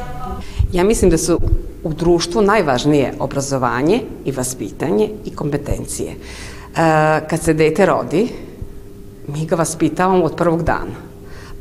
Ja 0.73 0.83
mislim 0.83 1.11
da 1.11 1.17
su 1.17 1.39
u 1.83 1.93
društvu 1.93 2.41
najvažnije 2.41 3.13
obrazovanje 3.19 4.01
i 4.25 4.31
vaspitanje 4.31 5.09
i 5.25 5.35
kompetencije. 5.35 6.09
Uh, 6.11 6.77
kad 7.29 7.41
se 7.43 7.53
dete 7.53 7.85
rodi, 7.85 8.27
mi 9.27 9.45
ga 9.45 9.55
vaspitavamo 9.55 10.25
od 10.25 10.35
prvog 10.35 10.63
dana 10.63 11.07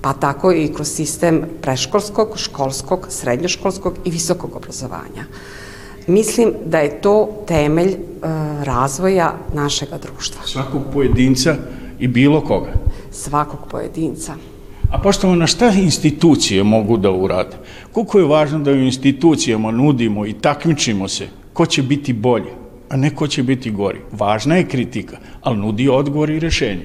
pa 0.06 0.12
tako 0.12 0.52
i 0.52 0.68
kroz 0.74 0.88
sistem 0.88 1.42
preškolskog, 1.62 2.38
školskog, 2.38 3.06
srednjoškolskog 3.10 3.94
i 4.04 4.10
visokog 4.10 4.56
obrazovanja. 4.56 5.24
Mislim 6.06 6.52
da 6.66 6.78
je 6.78 7.00
to 7.00 7.28
temelj 7.46 7.90
e, 7.90 7.96
razvoja 8.64 9.34
našeg 9.54 9.88
društva. 10.02 10.42
Svakog 10.44 10.82
pojedinca 10.92 11.54
i 11.98 12.08
bilo 12.08 12.40
koga? 12.40 12.72
Svakog 13.10 13.60
pojedinca. 13.70 14.34
A 14.90 14.98
poštovano, 14.98 15.46
šta 15.46 15.70
institucije 15.70 16.62
mogu 16.62 16.96
da 16.96 17.10
urade? 17.10 17.56
Koliko 17.92 18.18
je 18.18 18.24
važno 18.24 18.58
da 18.58 18.70
u 18.70 18.74
institucijama 18.74 19.70
nudimo 19.70 20.26
i 20.26 20.32
takmičimo 20.32 21.08
se 21.08 21.28
ko 21.52 21.66
će 21.66 21.82
biti 21.82 22.12
bolji, 22.12 22.52
a 22.88 22.96
ne 22.96 23.14
ko 23.14 23.26
će 23.26 23.42
biti 23.42 23.70
gori. 23.70 24.00
Važna 24.12 24.56
je 24.56 24.68
kritika, 24.68 25.16
ali 25.42 25.58
nudi 25.58 25.88
odgovor 25.88 26.30
i 26.30 26.38
rešenje. 26.38 26.84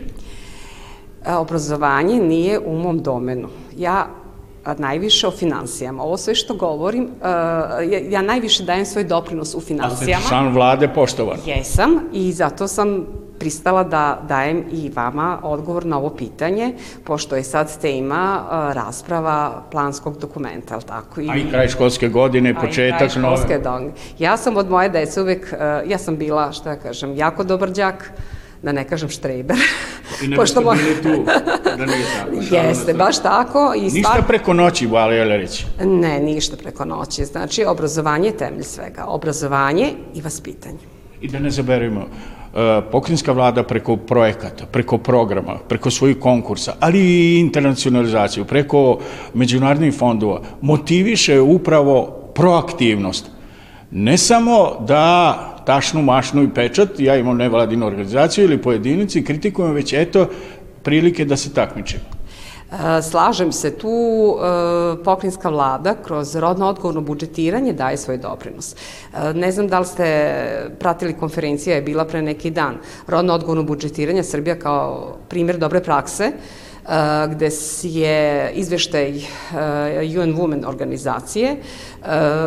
E, 1.25 1.33
obrazovanje 1.35 2.19
nije 2.19 2.59
u 2.59 2.77
mom 2.77 2.99
domenu. 2.99 3.47
Ja 3.77 4.07
najviše 4.77 5.27
o 5.27 5.31
financijama. 5.31 6.03
Ovo 6.03 6.17
sve 6.17 6.35
što 6.35 6.55
govorim, 6.55 7.09
ja, 7.91 7.99
ja 8.09 8.21
najviše 8.21 8.63
dajem 8.63 8.85
svoj 8.85 9.03
doprinos 9.03 9.55
u 9.55 9.61
financijama. 9.61 10.17
A 10.17 10.21
ste 10.21 10.29
član 10.29 10.53
vlade 10.53 10.87
poštovan? 10.87 11.37
Jesam 11.45 11.99
i 12.13 12.31
zato 12.31 12.67
sam 12.67 13.05
pristala 13.39 13.83
da 13.83 14.21
dajem 14.27 14.63
i 14.71 14.91
vama 14.95 15.39
odgovor 15.43 15.85
na 15.85 15.97
ovo 15.97 16.09
pitanje, 16.09 16.73
pošto 17.03 17.35
je 17.35 17.43
sad 17.43 17.81
tema 17.81 18.43
rasprava 18.73 19.63
planskog 19.71 20.17
dokumenta, 20.17 20.73
ali 20.73 20.83
tako? 20.83 21.21
I, 21.21 21.29
A 21.29 21.35
i 21.35 21.49
kraj 21.49 21.67
školske 21.67 22.09
godine, 22.09 22.55
početak. 22.55 23.01
A 23.01 23.05
i 23.05 23.09
kraj 23.09 23.09
školske 23.09 23.59
nove... 23.63 23.91
Ja 24.19 24.37
sam 24.37 24.57
od 24.57 24.69
moje 24.69 24.89
dece 24.89 25.21
uvek, 25.21 25.53
ja 25.87 25.97
sam 25.97 26.17
bila, 26.17 26.51
što 26.51 26.69
ja 26.69 26.75
kažem, 26.75 27.17
jako 27.17 27.43
dobar 27.43 27.71
džak, 27.71 28.11
da 28.63 28.71
ne 28.71 28.87
kažem 28.87 29.09
štreber. 29.09 29.57
I 30.23 30.27
ne 30.27 30.35
Pošto 30.39 30.61
mo... 30.61 30.71
bili 30.71 31.01
tu, 31.01 31.23
da 31.77 31.85
nije 31.85 32.05
tako. 32.17 32.55
Jeste, 32.55 32.93
baš 32.93 33.21
tako. 33.21 33.73
I 33.77 33.81
ništa 33.81 33.99
stvar... 33.99 34.27
preko 34.27 34.53
noći, 34.53 34.89
ali 34.95 35.23
reći? 35.23 35.65
Ne, 35.83 36.19
ništa 36.19 36.57
preko 36.57 36.85
noći. 36.85 37.25
Znači, 37.25 37.65
obrazovanje 37.65 38.27
je 38.27 38.37
temelj 38.37 38.63
svega. 38.63 39.05
Obrazovanje 39.07 39.93
i 40.15 40.21
vaspitanje. 40.21 40.77
I 41.21 41.27
da 41.27 41.39
ne 41.39 41.49
zaberimo, 41.49 42.01
e, 42.01 42.81
pokrinjska 42.91 43.31
vlada 43.31 43.63
preko 43.63 43.97
projekata, 43.97 44.65
preko 44.65 44.97
programa, 44.97 45.57
preko 45.67 45.91
svojih 45.91 46.19
konkursa, 46.19 46.73
ali 46.79 46.99
i 46.99 47.39
internacionalizaciju, 47.39 48.45
preko 48.45 48.99
međunarodnih 49.33 49.93
fondova, 49.97 50.41
motiviše 50.61 51.39
upravo 51.39 52.05
proaktivnost. 52.35 53.29
Ne 53.91 54.17
samo 54.17 54.71
da 54.87 55.50
tašnu, 55.65 56.01
mašnu 56.01 56.43
i 56.43 56.49
pečat, 56.53 56.99
ja 56.99 57.15
imam 57.15 57.37
nevladinu 57.37 57.87
organizaciju 57.87 58.45
ili 58.45 58.61
pojedinici, 58.61 59.23
kritikujem 59.25 59.73
već 59.73 59.93
eto 59.93 60.27
prilike 60.83 61.25
da 61.25 61.37
se 61.37 61.53
takmičimo. 61.53 62.21
E, 62.71 63.01
slažem 63.01 63.51
se, 63.51 63.77
tu 63.77 63.89
e, 63.89 65.03
pokrinjska 65.03 65.49
vlada 65.49 65.95
kroz 66.03 66.35
rodno 66.35 66.67
odgovorno 66.67 67.01
budžetiranje 67.01 67.73
daje 67.73 67.97
svoj 67.97 68.17
doprinos. 68.17 68.73
E, 68.73 69.33
ne 69.33 69.51
znam 69.51 69.67
da 69.67 69.79
li 69.79 69.85
ste 69.85 70.07
pratili 70.79 71.13
konferencija, 71.13 71.75
je 71.75 71.81
bila 71.81 72.05
pre 72.05 72.21
neki 72.21 72.51
dan. 72.51 72.77
Rodno 73.07 73.33
odgovorno 73.33 73.63
budžetiranje 73.63 74.23
Srbija 74.23 74.59
kao 74.59 75.17
primjer 75.29 75.57
dobre 75.57 75.83
prakse 75.83 76.31
gde 77.29 77.49
je 77.83 78.51
izveštaj 78.53 79.11
UN 80.21 80.35
Women 80.35 80.67
organizacije 80.67 81.55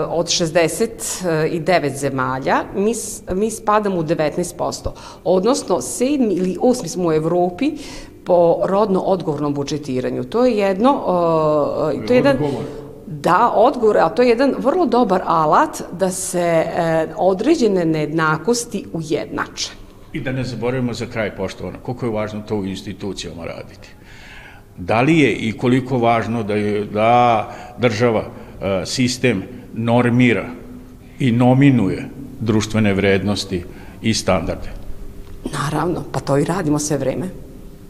od 0.08 0.26
69 0.26 1.96
zemalja, 1.96 2.56
mi, 2.74 2.92
mi 3.32 3.50
spadamo 3.50 3.96
u 3.96 4.02
19%, 4.02 4.88
odnosno 5.24 5.76
7 5.76 6.38
ili 6.38 6.56
8 6.56 6.86
smo 6.86 7.08
u 7.08 7.12
Evropi 7.12 7.72
po 8.24 8.60
rodno 8.64 9.00
odgovornom 9.00 9.54
budžetiranju. 9.54 10.24
To 10.24 10.46
je 10.46 10.56
jedno, 10.56 11.02
to 12.06 12.12
je 12.12 12.16
jedan, 12.16 12.38
Da, 13.06 13.52
odgovor, 13.54 13.98
a 13.98 14.08
to 14.08 14.22
je 14.22 14.28
jedan 14.28 14.54
vrlo 14.58 14.86
dobar 14.86 15.22
alat 15.26 15.82
da 15.92 16.10
se 16.10 16.40
e, 16.40 17.06
određene 17.16 17.84
nejednakosti 17.84 18.84
ujednače. 18.92 19.72
I 20.12 20.20
da 20.20 20.32
ne 20.32 20.44
zaboravimo 20.44 20.94
za 20.94 21.06
kraj, 21.06 21.36
poštovano, 21.36 21.78
koliko 21.82 22.06
je 22.06 22.12
važno 22.12 22.42
to 22.48 22.56
u 22.56 22.64
institucijama 22.64 23.44
raditi 23.44 23.88
da 24.78 25.00
li 25.00 25.19
je 25.19 25.33
i 25.33 25.52
koliko 25.52 25.99
važno 25.99 26.43
da, 26.43 26.54
je, 26.54 26.85
da 26.85 27.54
država, 27.78 28.25
e, 28.25 28.87
sistem 28.87 29.43
normira 29.75 30.47
i 31.19 31.33
nominuje 31.33 32.09
društvene 32.40 32.95
vrednosti 32.95 33.64
i 34.02 34.14
standarde. 34.14 34.69
Naravno, 35.52 36.04
pa 36.12 36.21
to 36.21 36.38
i 36.38 36.45
radimo 36.45 36.78
sve 36.78 36.97
vreme. 36.97 37.28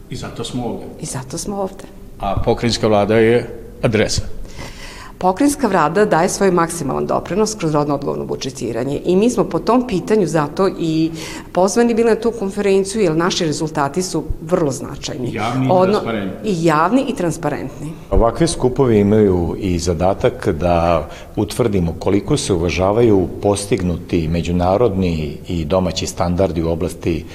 I 0.09 0.15
zato 0.15 0.43
smo 0.43 0.65
ovde. 0.65 0.85
I 1.01 1.05
zato 1.05 1.37
smo 1.37 1.55
ovde. 1.55 1.83
A 2.19 2.41
pokrinjska 2.45 2.87
vlada 2.87 3.15
je 3.15 3.49
adresa. 3.81 4.21
Pokrinjska 5.25 5.67
vlada 5.67 6.05
daje 6.05 6.29
svoj 6.29 6.51
maksimalan 6.51 7.05
doprinos 7.05 7.55
kroz 7.55 7.73
rodno 7.73 7.95
odgovorno 7.95 8.25
budžetiranje 8.25 9.01
i 9.05 9.15
mi 9.15 9.29
smo 9.29 9.43
po 9.43 9.59
tom 9.59 9.87
pitanju 9.87 10.27
zato 10.27 10.67
i 10.79 11.11
pozvani 11.51 11.93
bili 11.93 12.09
na 12.09 12.15
tu 12.15 12.31
konferenciju 12.39 13.01
jer 13.01 13.15
naši 13.15 13.45
rezultati 13.45 14.01
su 14.01 14.23
vrlo 14.41 14.71
značajni. 14.71 15.33
Javni 15.33 15.65
i 15.65 15.69
Odno, 15.71 15.93
transparentni. 15.93 16.51
I 16.51 16.65
javni 16.65 17.05
i 17.07 17.15
transparentni. 17.15 17.91
Ovakve 18.11 18.47
skupove 18.47 18.99
imaju 18.99 19.55
i 19.59 19.79
zadatak 19.79 20.49
da 20.49 21.07
utvrdimo 21.35 21.95
koliko 21.99 22.37
se 22.37 22.53
uvažavaju 22.53 23.27
postignuti 23.41 24.27
međunarodni 24.27 25.37
i 25.47 25.65
domaći 25.65 26.07
standardi 26.07 26.63
u 26.63 26.69
oblasti 26.69 27.25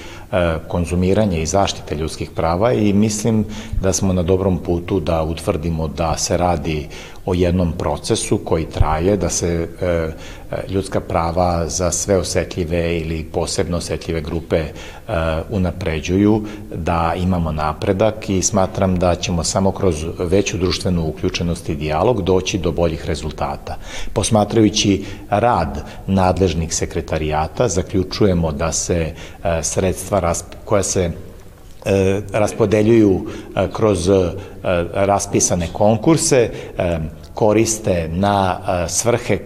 konzumiranje 0.68 1.42
i 1.42 1.46
zaštite 1.46 1.94
ljudskih 1.94 2.30
prava 2.30 2.72
i 2.72 2.92
mislim 2.92 3.44
da 3.82 3.92
smo 3.92 4.12
na 4.12 4.22
dobrom 4.22 4.58
putu 4.58 5.00
da 5.00 5.22
utvrdimo 5.22 5.88
da 5.88 6.16
se 6.16 6.36
radi 6.36 6.88
o 7.26 7.34
jednom 7.34 7.72
procesu 7.72 8.38
koji 8.38 8.64
traje, 8.64 9.16
da 9.16 9.28
se 9.28 9.68
e, 9.80 10.10
ljudska 10.68 11.00
prava 11.00 11.68
za 11.68 11.90
sve 11.90 12.16
osetljive 12.16 12.98
ili 12.98 13.24
posebno 13.24 13.76
osetljive 13.76 14.20
grupe 14.20 14.56
e, 14.56 14.72
unapređuju, 15.50 16.42
da 16.74 17.14
imamo 17.16 17.52
napredak 17.52 18.30
i 18.30 18.42
smatram 18.42 18.98
da 18.98 19.14
ćemo 19.14 19.44
samo 19.44 19.72
kroz 19.72 20.04
veću 20.18 20.58
društvenu 20.58 21.06
uključenost 21.06 21.68
i 21.68 21.74
dijalog 21.74 22.22
doći 22.22 22.58
do 22.58 22.72
boljih 22.72 23.06
rezultata. 23.06 23.76
Posmatrajući 24.12 25.04
rad 25.30 25.84
nadležnih 26.06 26.74
sekretarijata, 26.74 27.68
zaključujemo 27.68 28.52
da 28.52 28.72
se 28.72 29.14
e, 29.44 29.62
sredstva 29.62 30.34
koja 30.64 30.82
se 30.82 31.10
raspodeljuju 32.32 33.26
kroz 33.72 34.08
raspisane 34.94 35.68
konkurse, 35.72 36.50
koriste 37.34 38.08
na 38.12 38.60
svrhe 38.88 39.38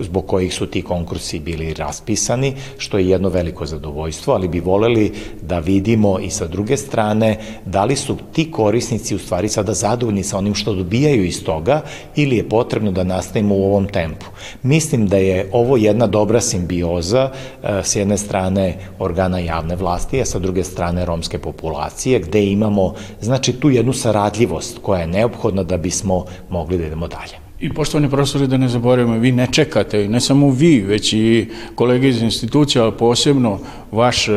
zbog 0.00 0.26
kojih 0.26 0.54
su 0.54 0.66
ti 0.66 0.82
konkursi 0.82 1.40
bili 1.40 1.74
raspisani, 1.74 2.54
što 2.78 2.98
je 2.98 3.08
jedno 3.08 3.28
veliko 3.28 3.66
zadovoljstvo, 3.66 4.34
ali 4.34 4.48
bi 4.48 4.60
voleli 4.60 5.12
da 5.42 5.58
vidimo 5.58 6.18
i 6.18 6.30
sa 6.30 6.46
druge 6.46 6.76
strane 6.76 7.38
da 7.66 7.84
li 7.84 7.96
su 7.96 8.16
ti 8.32 8.50
korisnici 8.50 9.14
u 9.14 9.18
stvari 9.18 9.48
sada 9.48 9.74
zadovoljni 9.74 10.22
sa 10.22 10.38
onim 10.38 10.54
što 10.54 10.74
dobijaju 10.74 11.24
iz 11.24 11.44
toga 11.44 11.82
ili 12.16 12.36
je 12.36 12.48
potrebno 12.48 12.92
da 12.92 13.04
nastavimo 13.04 13.54
u 13.54 13.64
ovom 13.64 13.86
tempu. 13.86 14.26
Mislim 14.62 15.06
da 15.06 15.16
je 15.16 15.48
ovo 15.52 15.76
jedna 15.76 16.06
dobra 16.06 16.40
simbioza 16.40 17.30
s 17.62 17.96
jedne 17.96 18.18
strane 18.18 18.78
organa 18.98 19.38
javne 19.38 19.76
vlasti, 19.76 20.20
a 20.20 20.24
sa 20.24 20.38
druge 20.38 20.64
strane 20.64 21.04
romske 21.04 21.38
populacije, 21.38 22.20
gde 22.20 22.44
imamo 22.46 22.94
znači 23.20 23.52
tu 23.52 23.70
jednu 23.70 23.92
saradljivost 23.92 24.78
koja 24.82 25.00
je 25.00 25.06
neophodna 25.06 25.62
da 25.62 25.76
bismo 25.76 26.24
mogli 26.48 26.78
da 26.78 26.86
idemo 26.86 27.08
dalje. 27.08 27.41
I 27.62 27.68
poštovani 27.70 28.10
profesori, 28.10 28.46
da 28.46 28.56
ne 28.56 28.68
zaboravimo, 28.68 29.18
vi 29.18 29.32
ne 29.32 29.46
čekate, 29.46 30.08
ne 30.08 30.20
samo 30.20 30.50
vi, 30.50 30.80
već 30.80 31.12
i 31.12 31.46
kolege 31.74 32.08
iz 32.08 32.22
institucija, 32.22 32.82
ali 32.84 32.92
posebno 32.98 33.58
vaš, 33.92 34.28
e, 34.28 34.32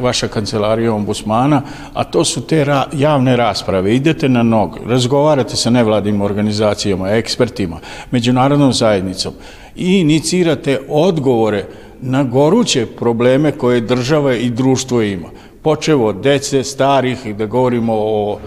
vaša 0.00 0.28
kancelarija 0.28 0.94
ombusmana, 0.94 1.62
a 1.94 2.04
to 2.04 2.24
su 2.24 2.40
te 2.46 2.64
ra 2.64 2.88
javne 2.92 3.36
rasprave. 3.36 3.94
Idete 3.94 4.28
na 4.28 4.42
nog, 4.42 4.78
razgovarate 4.86 5.56
sa 5.56 5.70
nevladim 5.70 6.20
organizacijama, 6.20 7.10
ekspertima, 7.10 7.78
međunarodnom 8.10 8.72
zajednicom 8.72 9.32
i 9.76 10.00
inicirate 10.00 10.80
odgovore 10.88 11.66
na 12.00 12.24
goruće 12.24 12.86
probleme 12.86 13.52
koje 13.52 13.80
država 13.80 14.34
i 14.34 14.50
društvo 14.50 15.02
ima. 15.02 15.28
Počevo 15.62 16.06
od 16.06 16.16
dece, 16.16 16.64
starih, 16.64 17.36
da 17.36 17.46
govorimo 17.46 17.92
o 17.96 18.38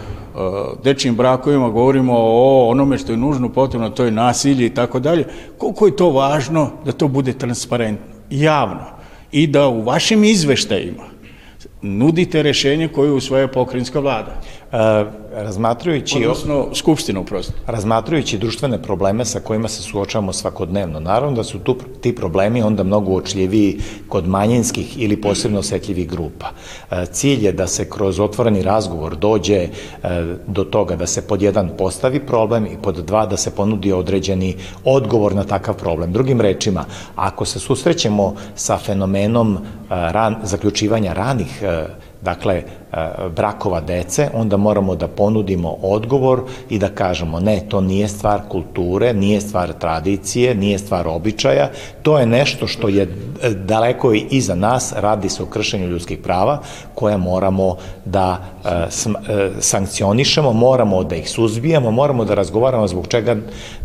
dečijim 0.83 1.15
brakovima, 1.15 1.69
govorimo 1.69 2.13
o 2.17 2.69
onome 2.69 2.97
što 2.97 3.11
je 3.11 3.17
nužno 3.17 3.49
potrebno, 3.49 3.89
to 3.89 4.05
je 4.05 4.11
nasilje 4.11 4.65
i 4.65 4.73
tako 4.73 4.99
dalje, 4.99 5.25
koliko 5.57 5.85
je 5.85 5.95
to 5.95 6.09
važno 6.09 6.69
da 6.85 6.91
to 6.91 7.07
bude 7.07 7.33
transparentno, 7.33 8.05
javno 8.29 8.85
i 9.31 9.47
da 9.47 9.67
u 9.67 9.83
vašim 9.83 10.23
izveštajima 10.23 11.03
nudite 11.81 12.43
rešenje 12.43 12.87
koje 12.87 13.11
usvaja 13.11 13.47
pokrinjska 13.47 13.99
vlada. 13.99 14.41
E, 14.75 15.05
razmatrajući... 15.33 16.17
Odnosno, 16.17 16.67
Skupština 16.73 17.19
uprosto. 17.19 17.53
Razmatrajući 17.67 18.37
društvene 18.37 18.81
probleme 18.81 19.25
sa 19.25 19.39
kojima 19.39 19.67
se 19.67 19.81
suočavamo 19.81 20.33
svakodnevno, 20.33 20.99
naravno 20.99 21.35
da 21.35 21.43
su 21.43 21.59
tu, 21.59 21.77
ti 22.01 22.15
problemi 22.15 22.61
onda 22.61 22.83
mnogo 22.83 23.11
uočljiviji 23.11 23.79
kod 24.09 24.27
manjinskih 24.27 25.01
ili 25.01 25.21
posebno 25.21 25.59
osetljivih 25.59 26.09
grupa. 26.09 26.45
E, 26.91 27.05
cilj 27.05 27.45
je 27.45 27.51
da 27.51 27.67
se 27.67 27.89
kroz 27.89 28.19
otvoreni 28.19 28.61
razgovor 28.61 29.15
dođe 29.15 29.55
e, 29.55 29.69
do 30.47 30.63
toga 30.63 30.95
da 30.95 31.07
se 31.07 31.27
pod 31.27 31.41
jedan 31.41 31.69
postavi 31.77 32.19
problem 32.19 32.65
i 32.65 32.77
pod 32.83 32.95
dva 32.95 33.25
da 33.25 33.37
se 33.37 33.55
ponudi 33.55 33.91
određeni 33.91 34.55
odgovor 34.83 35.35
na 35.35 35.43
takav 35.43 35.75
problem. 35.75 36.11
Drugim 36.11 36.41
rečima, 36.41 36.85
ako 37.15 37.45
se 37.45 37.59
susrećemo 37.59 38.35
sa 38.55 38.77
fenomenom 38.77 39.57
ran, 39.89 40.35
zaključivanja 40.43 41.13
ranih 41.13 41.63
dakle, 42.25 42.55
e, 42.55 42.65
brakova 43.35 43.81
dece, 43.81 44.29
onda 44.33 44.57
moramo 44.57 44.95
da 44.95 45.07
ponudimo 45.07 45.77
odgovor 45.81 46.41
i 46.69 46.79
da 46.79 46.89
kažemo 46.89 47.39
ne, 47.39 47.61
to 47.69 47.81
nije 47.81 48.07
stvar 48.07 48.41
kulture, 48.49 49.13
nije 49.13 49.41
stvar 49.41 49.73
tradicije, 49.73 50.55
nije 50.55 50.79
stvar 50.79 51.07
običaja, 51.07 51.69
to 52.01 52.19
je 52.19 52.25
nešto 52.25 52.67
što 52.67 52.89
je 52.89 53.03
e, 53.03 53.49
daleko 53.49 54.13
i 54.13 54.25
iza 54.31 54.55
nas, 54.55 54.93
radi 54.97 55.29
se 55.29 55.43
o 55.43 55.45
kršenju 55.45 55.87
ljudskih 55.87 56.17
prava, 56.17 56.59
koja 56.95 57.17
moramo 57.17 57.75
da 58.05 58.39
e, 58.65 58.69
sankcionišemo, 59.59 60.53
moramo 60.53 61.03
da 61.03 61.15
ih 61.15 61.29
suzbijamo, 61.29 61.91
moramo 61.91 62.25
da 62.25 62.33
razgovaramo 62.33 62.87
zbog 62.87 63.07
čega 63.07 63.35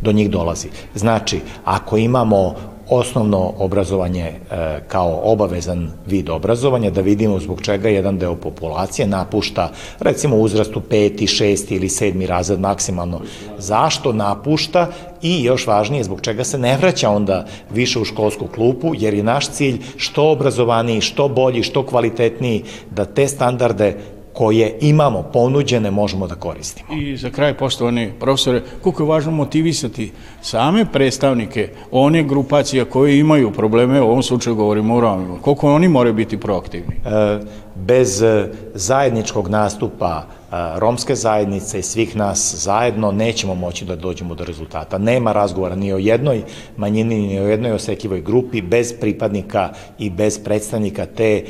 do 0.01 0.13
njih 0.13 0.31
dolazi. 0.31 0.69
Znači, 0.95 1.41
ako 1.65 1.97
imamo 1.97 2.55
osnovno 2.91 3.53
obrazovanje 3.59 4.23
e, 4.23 4.35
kao 4.89 5.21
obavezan 5.25 5.91
vid 6.07 6.31
obrazovanja, 6.31 6.91
da 6.91 7.01
vidimo 7.01 7.41
zbog 7.41 7.63
čega 7.63 7.89
jedan 7.89 8.19
deo 8.19 8.35
populacije 8.35 9.07
napušta, 9.07 9.71
recimo 10.01 10.37
u 10.37 10.43
uzrastu 10.43 10.81
peti, 10.81 11.27
šesti 11.27 11.75
ili 11.75 11.89
sedmi 11.89 12.27
razred 12.27 12.61
maksimalno. 12.61 13.21
Zašto 13.59 14.13
napušta 14.13 14.87
i 15.23 15.45
još 15.45 15.67
važnije, 15.67 16.05
zbog 16.05 16.21
čega 16.21 16.45
se 16.45 16.59
ne 16.59 16.77
vraća 16.77 17.11
onda 17.11 17.47
više 17.71 17.99
u 17.99 18.05
školsku 18.05 18.47
klupu, 18.55 18.93
jer 18.99 19.15
je 19.15 19.23
naš 19.23 19.49
cilj 19.49 19.79
što 19.97 20.31
obrazovaniji, 20.31 21.01
što 21.01 21.29
bolji, 21.29 21.63
što 21.63 21.87
kvalitetniji, 21.87 22.65
da 22.91 23.05
te 23.05 23.29
standarde 23.29 23.97
koje 24.33 24.79
imamo 24.81 25.23
ponuđene 25.23 25.91
možemo 25.91 26.27
da 26.27 26.35
koristimo. 26.35 27.01
I 27.01 27.17
za 27.17 27.31
kraj, 27.31 27.55
poštovani 27.55 28.13
profesore, 28.21 28.63
koliko 28.83 29.03
je 29.03 29.09
važno 29.09 29.33
motivisati 29.33 30.13
same 30.43 30.85
predstavnike 30.93 31.69
one 31.91 32.23
grupacije 32.23 32.85
koje 32.85 33.19
imaju 33.19 33.51
probleme, 33.53 34.01
u 34.01 34.09
ovom 34.09 34.23
slučaju 34.23 34.57
govorimo 34.57 34.95
o 34.95 35.01
Romima, 35.01 35.39
koliko 35.41 35.75
oni 35.75 35.89
moraju 35.89 36.15
biti 36.15 36.41
proaktivni? 36.41 36.95
E, 36.95 37.39
bez 37.75 38.23
zajedničkog 38.75 39.49
nastupa 39.49 40.27
romske 40.53 41.15
zajednice 41.15 41.79
i 41.79 41.83
svih 41.83 42.17
nas 42.17 42.55
zajedno 42.55 43.13
nećemo 43.13 43.55
moći 43.55 43.85
da 43.85 43.97
dođemo 43.97 44.35
do 44.35 44.45
rezultata. 44.45 44.99
Nema 44.99 45.33
razgovora 45.33 45.77
ni 45.77 45.93
o 45.93 45.99
jednoj 45.99 46.43
manjini, 46.77 47.19
ni 47.19 47.41
o 47.41 47.49
jednoj 47.49 47.73
osetljivoj 47.73 48.21
grupi 48.21 48.63
bez 48.63 48.95
pripadnika 49.01 49.69
i 49.99 50.11
bez 50.11 50.39
predstavnika 50.45 51.07
te 51.07 51.35
e, 51.35 51.45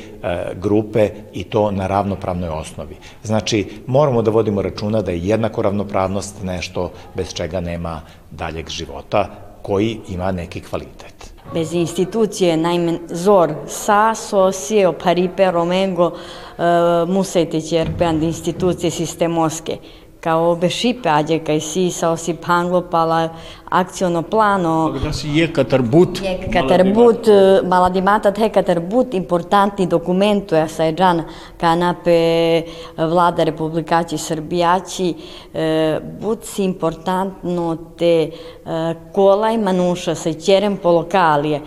grupe 0.61 1.11
i 1.33 1.45
to 1.45 1.71
na 1.71 1.87
ravnopravnoj 1.87 2.49
osnovi. 2.49 2.97
Znači, 3.23 3.67
moramo 3.87 4.23
da 4.23 4.31
vodimo 4.31 4.63
računa 4.63 5.03
da 5.03 5.11
je 5.11 5.27
jednako 5.27 5.63
ravnopravnost 5.63 6.43
nešto 6.43 6.93
bez 7.15 7.35
čega 7.35 7.61
nema 7.61 8.01
daljeg 8.31 8.69
života 8.69 9.29
koji 9.63 9.99
ima 10.09 10.33
neki 10.33 10.61
kvalitet. 10.61 11.35
Bez 11.55 11.73
institucije, 11.73 12.57
najmen 12.57 12.99
zor, 13.09 13.55
sa, 13.67 14.15
socio, 14.15 14.93
paripe, 14.93 15.51
romengo, 15.51 16.13
Uh, 16.61 16.67
musai 17.09 17.47
tečer 17.47 17.89
pe 17.97 18.05
an 18.05 18.23
institucije. 18.23 18.91
Ca 20.21 20.37
o 20.37 20.55
beșipe 20.55 21.09
age, 21.09 21.39
ca 21.39 21.59
si 21.59 21.89
sau 21.89 22.17
si 22.17 22.35
panglo 22.35 22.81
pala 22.81 23.31
akciono 23.69 24.23
plano. 24.23 24.93
Da 25.05 25.13
si 25.13 25.29
je 25.35 25.53
katarbut. 25.53 26.19
Je 26.23 26.49
katarbut, 26.53 27.27
maladimata 27.69 28.31
te 28.31 28.49
katarbut, 28.49 29.13
importantni 29.13 29.87
dokumentu 29.87 30.55
ja 30.55 30.69
sa 30.69 30.85
Eđan 30.87 31.23
kanape 31.57 32.63
vlada 32.97 33.45
Republikaći 33.45 34.19
Srbijaći, 34.19 35.15
but 36.21 36.45
si 36.45 36.65
importantno 36.65 37.77
te 37.99 38.31
kolaj 39.13 39.59
manuša 39.59 40.15
sa 40.15 40.33
ćerem 40.33 40.77
po 40.77 40.91
lokalije, 40.91 41.61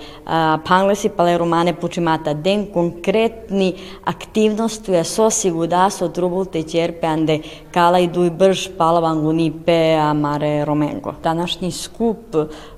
panglesi 0.67 1.09
pale 1.09 1.37
romane 1.37 1.73
pučimata, 1.73 2.33
den 2.33 2.65
konkretni 2.73 3.73
aktivnosti 4.03 4.91
ja 4.91 5.03
sosigu 5.03 5.67
da 5.67 5.89
so 5.89 6.07
trubul 6.07 6.45
te 6.45 6.63
ćerpe 6.63 7.07
ande 7.07 7.39
kalaj 7.73 8.07
duj 8.13 8.29
brž 8.29 8.67
palavangu 8.77 9.33
ni 9.33 9.51
pe 9.65 9.95
amare 9.97 10.65
romengo. 10.65 11.15
Današnji 11.23 11.71
skup 11.71 12.35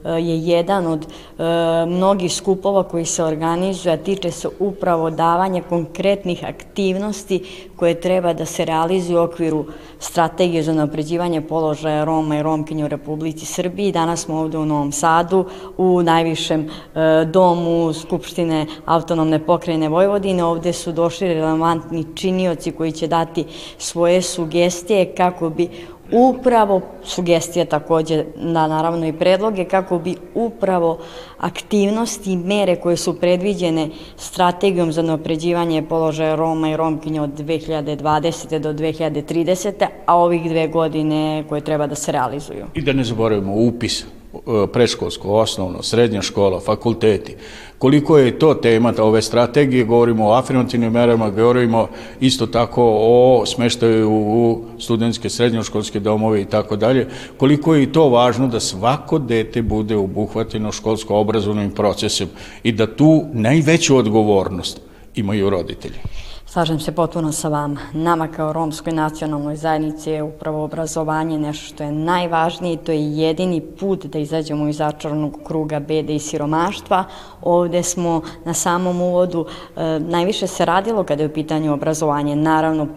je 0.10 0.40
jedan 0.40 0.88
od 0.88 1.06
e, 1.06 1.44
mnogih 1.86 2.34
skupova 2.34 2.84
koji 2.84 3.06
se 3.06 3.24
organizuje, 3.24 3.94
a 3.94 3.98
tiče 3.98 4.32
se 4.32 4.50
upravo 4.60 5.10
davanja 5.10 5.62
konkretnih 5.70 6.44
aktivnosti 6.46 7.44
koje 7.76 8.02
treba 8.02 8.34
da 8.34 8.46
se 8.46 8.66
realizuju 8.66 9.20
u 9.20 9.24
okviru 9.24 9.66
strategije 10.00 10.64
za 10.64 10.74
napređivanje 10.74 11.42
položaja 11.42 12.04
Roma 12.04 12.38
i 12.38 12.44
Romkinja 12.44 12.86
u 12.86 12.88
Republici 12.88 13.46
Srbiji. 13.46 13.92
Danas 13.92 14.26
smo 14.26 14.40
ovde 14.40 14.58
u 14.58 14.66
Novom 14.66 14.92
Sadu, 14.92 15.46
u 15.78 16.02
najvišem 16.04 16.62
e, 16.62 17.26
domu 17.26 17.94
Skupštine 17.94 18.66
autonomne 18.86 19.40
pokrajine 19.40 19.90
Vojvodine. 19.90 20.44
Ovde 20.44 20.74
su 20.74 20.92
došli 20.92 21.34
relevantni 21.34 22.06
činioci 22.16 22.72
koji 22.72 22.92
će 22.92 23.08
dati 23.08 23.46
svoje 23.78 24.22
sugestije 24.22 25.16
kako 25.16 25.50
bi 25.50 25.70
upravo 26.12 26.82
sugestija 27.04 27.66
takođe 27.66 28.24
da 28.36 28.68
naravno 28.68 29.08
i 29.08 29.14
predloge 29.14 29.66
kako 29.66 30.00
bi 30.00 30.16
upravo 30.36 30.98
aktivnosti 31.38 32.32
i 32.32 32.38
mere 32.38 32.76
koje 32.76 32.98
su 32.98 33.20
predviđene 33.20 33.90
strategijom 34.18 34.92
za 34.92 35.02
napređivanje 35.02 35.82
položaja 35.82 36.36
Roma 36.36 36.70
i 36.70 36.78
Romkinja 36.78 37.24
od 37.24 37.30
2020. 37.30 38.60
do 38.60 38.74
2030. 38.74 39.86
a 40.06 40.18
ovih 40.18 40.50
dve 40.50 40.68
godine 40.68 41.44
koje 41.50 41.62
treba 41.62 41.88
da 41.88 41.96
se 41.96 42.12
realizuju. 42.12 42.66
I 42.74 42.82
da 42.82 42.94
ne 42.94 43.04
zaboravimo 43.04 43.54
upis 43.56 44.06
E, 44.36 44.68
preškolsko, 44.74 45.34
osnovno, 45.34 45.84
srednja 45.84 46.22
škola, 46.22 46.60
fakulteti. 46.60 47.36
Koliko 47.78 48.18
je 48.18 48.40
to 48.40 48.54
tema 48.54 48.92
da 48.92 49.04
ove 49.04 49.22
strategije, 49.22 49.84
govorimo 49.84 50.28
o 50.28 50.34
afirmativnim 50.34 50.92
merama, 50.92 51.30
govorimo 51.30 51.88
isto 52.20 52.48
tako 52.48 52.98
o 53.00 53.46
smeštaju 53.46 54.12
u 54.12 54.66
studentske 54.80 55.30
srednjoškolske 55.30 56.00
domove 56.00 56.42
i 56.42 56.46
tako 56.46 56.76
dalje, 56.76 57.08
koliko 57.38 57.76
je 57.76 57.92
to 57.92 58.10
važno 58.10 58.48
da 58.48 58.60
svako 58.60 59.20
dete 59.20 59.62
bude 59.62 59.96
obuhvateno 59.96 60.72
školsko-obrazovnim 60.72 61.72
procesom 61.72 62.28
i 62.64 62.72
da 62.72 62.96
tu 62.96 63.26
najveću 63.34 63.98
odgovornost 63.98 64.82
imaju 65.16 65.50
roditelji. 65.50 66.00
Slažem 66.48 66.80
se 66.80 66.92
potpuno 66.92 67.32
sa 67.32 67.50
vama. 67.50 67.80
Nama 67.94 68.28
kao 68.28 68.54
romskoj 68.54 68.94
nacionalnoj 68.94 69.56
zajednici 69.56 70.10
je 70.10 70.24
upravo 70.24 70.64
obrazovanje 70.64 71.40
nešto 71.40 71.66
što 71.66 71.84
je 71.84 71.92
najvažnije 71.92 72.78
to 72.78 72.92
je 72.92 73.18
jedini 73.18 73.62
put 73.62 74.06
da 74.06 74.20
izađemo 74.20 74.68
iz 74.68 74.78
začaranog 74.78 75.40
kruga 75.44 75.80
bede 75.80 76.16
i 76.16 76.20
siromaštva. 76.20 77.04
Ovde 77.42 77.84
smo 77.84 78.22
na 78.46 78.54
samom 78.54 79.02
uvodu, 79.02 79.46
e, 79.76 80.00
najviše 80.00 80.48
se 80.48 80.66
radilo 80.66 81.04
kada 81.04 81.24
je 81.24 81.30
u 81.30 81.34
pitanju 81.34 81.74
obrazovanje. 81.74 82.36
Naravno, 82.36 82.88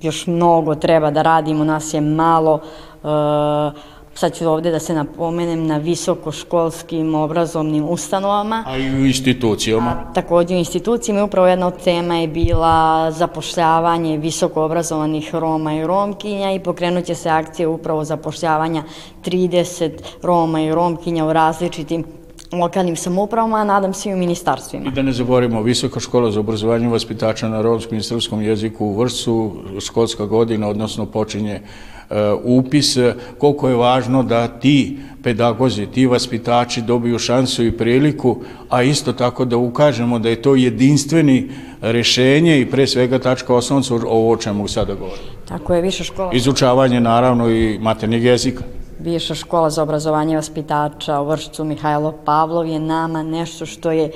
još 0.00 0.26
mnogo 0.26 0.74
treba 0.74 1.10
da 1.10 1.22
radimo, 1.22 1.64
nas 1.64 1.94
je 1.94 2.00
malo, 2.00 2.60
e, 3.04 3.97
sad 4.18 4.34
ću 4.34 4.48
ovde 4.48 4.70
da 4.70 4.78
se 4.78 4.94
napomenem 4.94 5.66
na 5.66 5.76
visokoškolskim 5.76 7.14
obrazovnim 7.14 7.84
ustanovama. 7.88 8.64
A 8.66 8.76
i 8.76 8.90
u 8.90 9.06
institucijama. 9.06 9.90
A, 9.90 10.12
takođe 10.14 10.54
u 10.54 10.58
institucijama 10.58 11.24
upravo 11.24 11.46
jedna 11.46 11.66
od 11.66 11.82
tema 11.84 12.16
je 12.16 12.28
bila 12.28 13.10
zapošljavanje 13.10 14.16
visoko 14.16 14.64
obrazovanih 14.64 15.34
Roma 15.34 15.74
i 15.74 15.86
Romkinja 15.86 16.52
i 16.52 16.60
pokrenut 16.60 17.04
će 17.04 17.14
se 17.14 17.30
akcija 17.30 17.68
upravo 17.68 18.04
zapošljavanja 18.04 18.82
30 19.24 19.90
Roma 20.22 20.60
i 20.62 20.74
Romkinja 20.74 21.24
u 21.24 21.32
različitim 21.32 22.04
lokalnim 22.52 22.96
samoupravama, 22.96 23.56
a 23.56 23.64
nadam 23.64 23.94
se 23.94 24.10
i 24.10 24.14
u 24.14 24.16
ministarstvima. 24.16 24.86
I 24.86 24.90
da 24.90 25.02
ne 25.02 25.12
zaborimo, 25.12 25.62
Visoka 25.62 26.00
škola 26.00 26.30
za 26.30 26.40
obrazovanje 26.40 26.88
vaspitača 26.88 27.48
na 27.48 27.62
romskom 27.62 27.98
i 27.98 28.02
srpskom 28.02 28.42
jeziku 28.42 28.86
u 28.86 28.96
Vršcu, 28.96 29.52
školska 29.80 30.26
godina, 30.26 30.68
odnosno 30.68 31.06
počinje 31.06 31.60
uh, 31.60 32.16
upis, 32.44 32.96
koliko 33.38 33.68
je 33.68 33.76
važno 33.76 34.22
da 34.22 34.48
ti 34.48 34.98
pedagozi, 35.22 35.86
ti 35.86 36.06
vaspitači 36.06 36.82
dobiju 36.82 37.18
šansu 37.18 37.64
i 37.64 37.76
priliku, 37.76 38.36
a 38.68 38.82
isto 38.82 39.12
tako 39.12 39.44
da 39.44 39.56
ukažemo 39.56 40.18
da 40.18 40.28
je 40.28 40.42
to 40.42 40.54
jedinstveni 40.54 41.50
rešenje 41.80 42.60
i 42.60 42.70
pre 42.70 42.86
svega 42.86 43.18
tačka 43.18 43.54
osnovca 43.54 43.94
ovo 43.94 44.32
o 44.32 44.36
čemu 44.36 44.68
sada 44.68 44.94
govorimo. 44.94 45.28
Tako 45.48 45.74
je, 45.74 45.82
više 45.82 46.04
škola. 46.04 46.32
Izučavanje 46.32 47.00
naravno 47.00 47.50
i 47.50 47.78
maternih 47.78 48.24
jezika. 48.24 48.64
Viša 48.98 49.34
škola 49.34 49.70
za 49.70 49.82
obrazovanje 49.82 50.36
vaspitača 50.36 51.20
u 51.20 51.26
Vršcu 51.26 51.64
Mihajlo 51.64 52.14
Pavlov 52.24 52.66
je 52.66 52.80
nama 52.80 53.22
nešto 53.22 53.66
što 53.66 53.90
je 53.90 54.10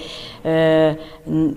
e, 0.44 0.94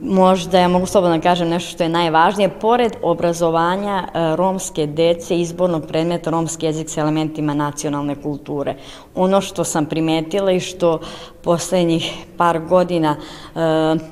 možda, 0.01 0.59
ja 0.59 0.67
mogu 0.67 0.85
slobodno 0.85 1.17
da 1.17 1.21
kažem, 1.21 1.49
nešto 1.49 1.71
što 1.71 1.83
je 1.83 1.89
najvažnije, 1.89 2.49
pored 2.49 2.93
obrazovanja 3.01 4.03
e, 4.03 4.35
romske 4.35 4.85
dece, 4.87 5.39
izbornog 5.39 5.87
predmeta 5.87 6.29
romski 6.29 6.65
jezik 6.65 6.89
sa 6.89 7.01
elementima 7.01 7.53
nacionalne 7.53 8.15
kulture. 8.21 8.75
Ono 9.15 9.41
što 9.41 9.63
sam 9.63 9.85
primetila 9.85 10.51
i 10.51 10.59
što 10.59 10.99
poslednjih 11.43 12.13
par 12.37 12.59
godina 12.59 13.15
e, 13.15 13.59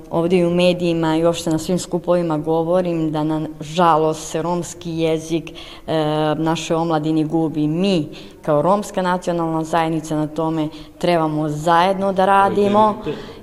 ovde 0.09 0.37
i 0.37 0.45
u 0.45 0.49
medijima 0.49 1.17
i 1.17 1.25
uopšte 1.25 1.49
na 1.49 1.57
svim 1.57 1.79
skupovima 1.79 2.37
govorim 2.37 3.11
da 3.11 3.23
na 3.23 3.47
žalost 3.61 4.29
se 4.29 4.41
romski 4.41 4.91
jezik 4.91 5.51
e, 5.51 5.55
naše 6.37 6.75
omladini 6.75 7.23
gubi. 7.23 7.67
Mi 7.67 8.07
kao 8.45 8.61
romska 8.61 9.01
nacionalna 9.01 9.63
zajednica 9.63 10.15
na 10.15 10.27
tome 10.27 10.69
trebamo 10.97 11.49
zajedno 11.49 12.13
da 12.13 12.25
radimo, 12.25 12.95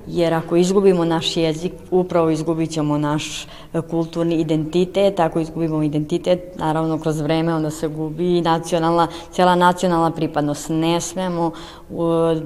jer 0.07 0.33
ako 0.33 0.55
izgubimo 0.55 1.05
naš 1.05 1.37
jezik, 1.37 1.73
upravo 1.91 2.29
izgubit 2.29 2.71
ćemo 2.71 2.97
naš 2.97 3.43
e, 3.73 3.81
kulturni 3.81 4.35
identitet, 4.35 5.19
ako 5.19 5.39
izgubimo 5.39 5.83
identitet, 5.83 6.39
naravno 6.55 6.99
kroz 6.99 7.21
vreme 7.21 7.55
onda 7.55 7.69
se 7.69 7.87
gubi 7.87 8.41
nacionalna, 8.41 9.07
cijela 9.31 9.55
nacionalna 9.55 10.11
pripadnost. 10.11 10.69
Ne 10.69 11.01
smemo 11.01 11.51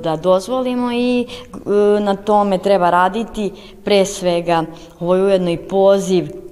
da 0.04 0.16
dozvolimo 0.16 0.92
i 0.92 1.22
e, 1.22 1.70
na 2.00 2.16
tome 2.16 2.58
treba 2.58 2.90
raditi 2.90 3.52
pre 3.84 4.06
svega, 4.06 4.64
ovo 5.00 5.16
je 5.16 5.24
ujedno 5.24 5.52
i 5.52 5.58
poziv 5.58 6.45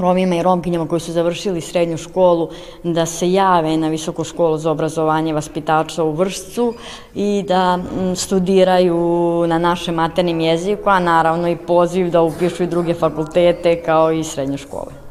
Romima 0.00 0.36
i 0.36 0.42
Romkinjama 0.42 0.88
koji 0.88 1.00
su 1.00 1.12
završili 1.12 1.60
srednju 1.60 1.96
školu 1.96 2.48
da 2.82 3.06
se 3.06 3.32
jave 3.32 3.76
na 3.76 3.88
visoku 3.88 4.24
školu 4.24 4.58
za 4.58 4.70
obrazovanje 4.70 5.32
vaspitača 5.32 6.04
u 6.04 6.12
Vršcu 6.12 6.74
i 7.14 7.44
da 7.48 7.78
studiraju 8.14 9.44
na 9.48 9.58
našem 9.58 9.94
maternim 9.94 10.40
jeziku, 10.40 10.90
a 10.90 11.00
naravno 11.00 11.48
i 11.48 11.56
poziv 11.56 12.10
da 12.10 12.22
upišu 12.22 12.62
i 12.62 12.66
druge 12.66 12.94
fakultete 12.94 13.82
kao 13.82 14.12
i 14.12 14.24
srednje 14.24 14.58
škole. 14.58 15.03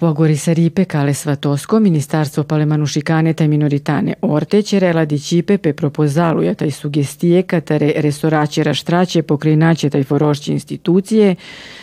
Pogori 0.00 0.36
Saripe 0.36 0.84
Kale 0.84 1.14
Svatosko, 1.14 1.80
Ministarstvo 1.80 2.44
Palemanušikaneta 2.44 3.44
i 3.44 3.48
minoritane 3.48 4.14
Orteće, 4.22 4.78
reladi 4.78 5.18
Čipe 5.18 5.58
pe 5.58 5.72
propozaluja 5.72 6.54
taj 6.54 6.70
sugestije 6.70 7.42
katare 7.42 7.92
restoraće 7.96 8.62
raštraće 8.62 9.22
pokrajinaće 9.22 9.90
taj 9.90 10.04
forošće 10.04 10.52
institucije, 10.52 11.34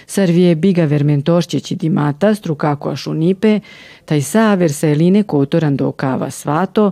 sarvije 0.06 0.56
biga 0.56 0.86
vermentošćeći 0.86 1.75
dimata, 1.75 2.36
strukako 2.36 2.89
ašunipe, 2.89 3.60
taj 4.06 4.21
saver 4.21 4.73
sa 4.73 4.89
eline 4.89 5.23
kotoran 5.23 5.75
do 5.75 5.91
kava 5.91 6.32
svato, 6.32 6.91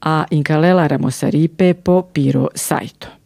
a 0.00 0.24
inkalela 0.30 0.86
ramosaripe 0.86 1.74
po 1.74 2.02
piro 2.02 2.48
sajto. 2.54 3.19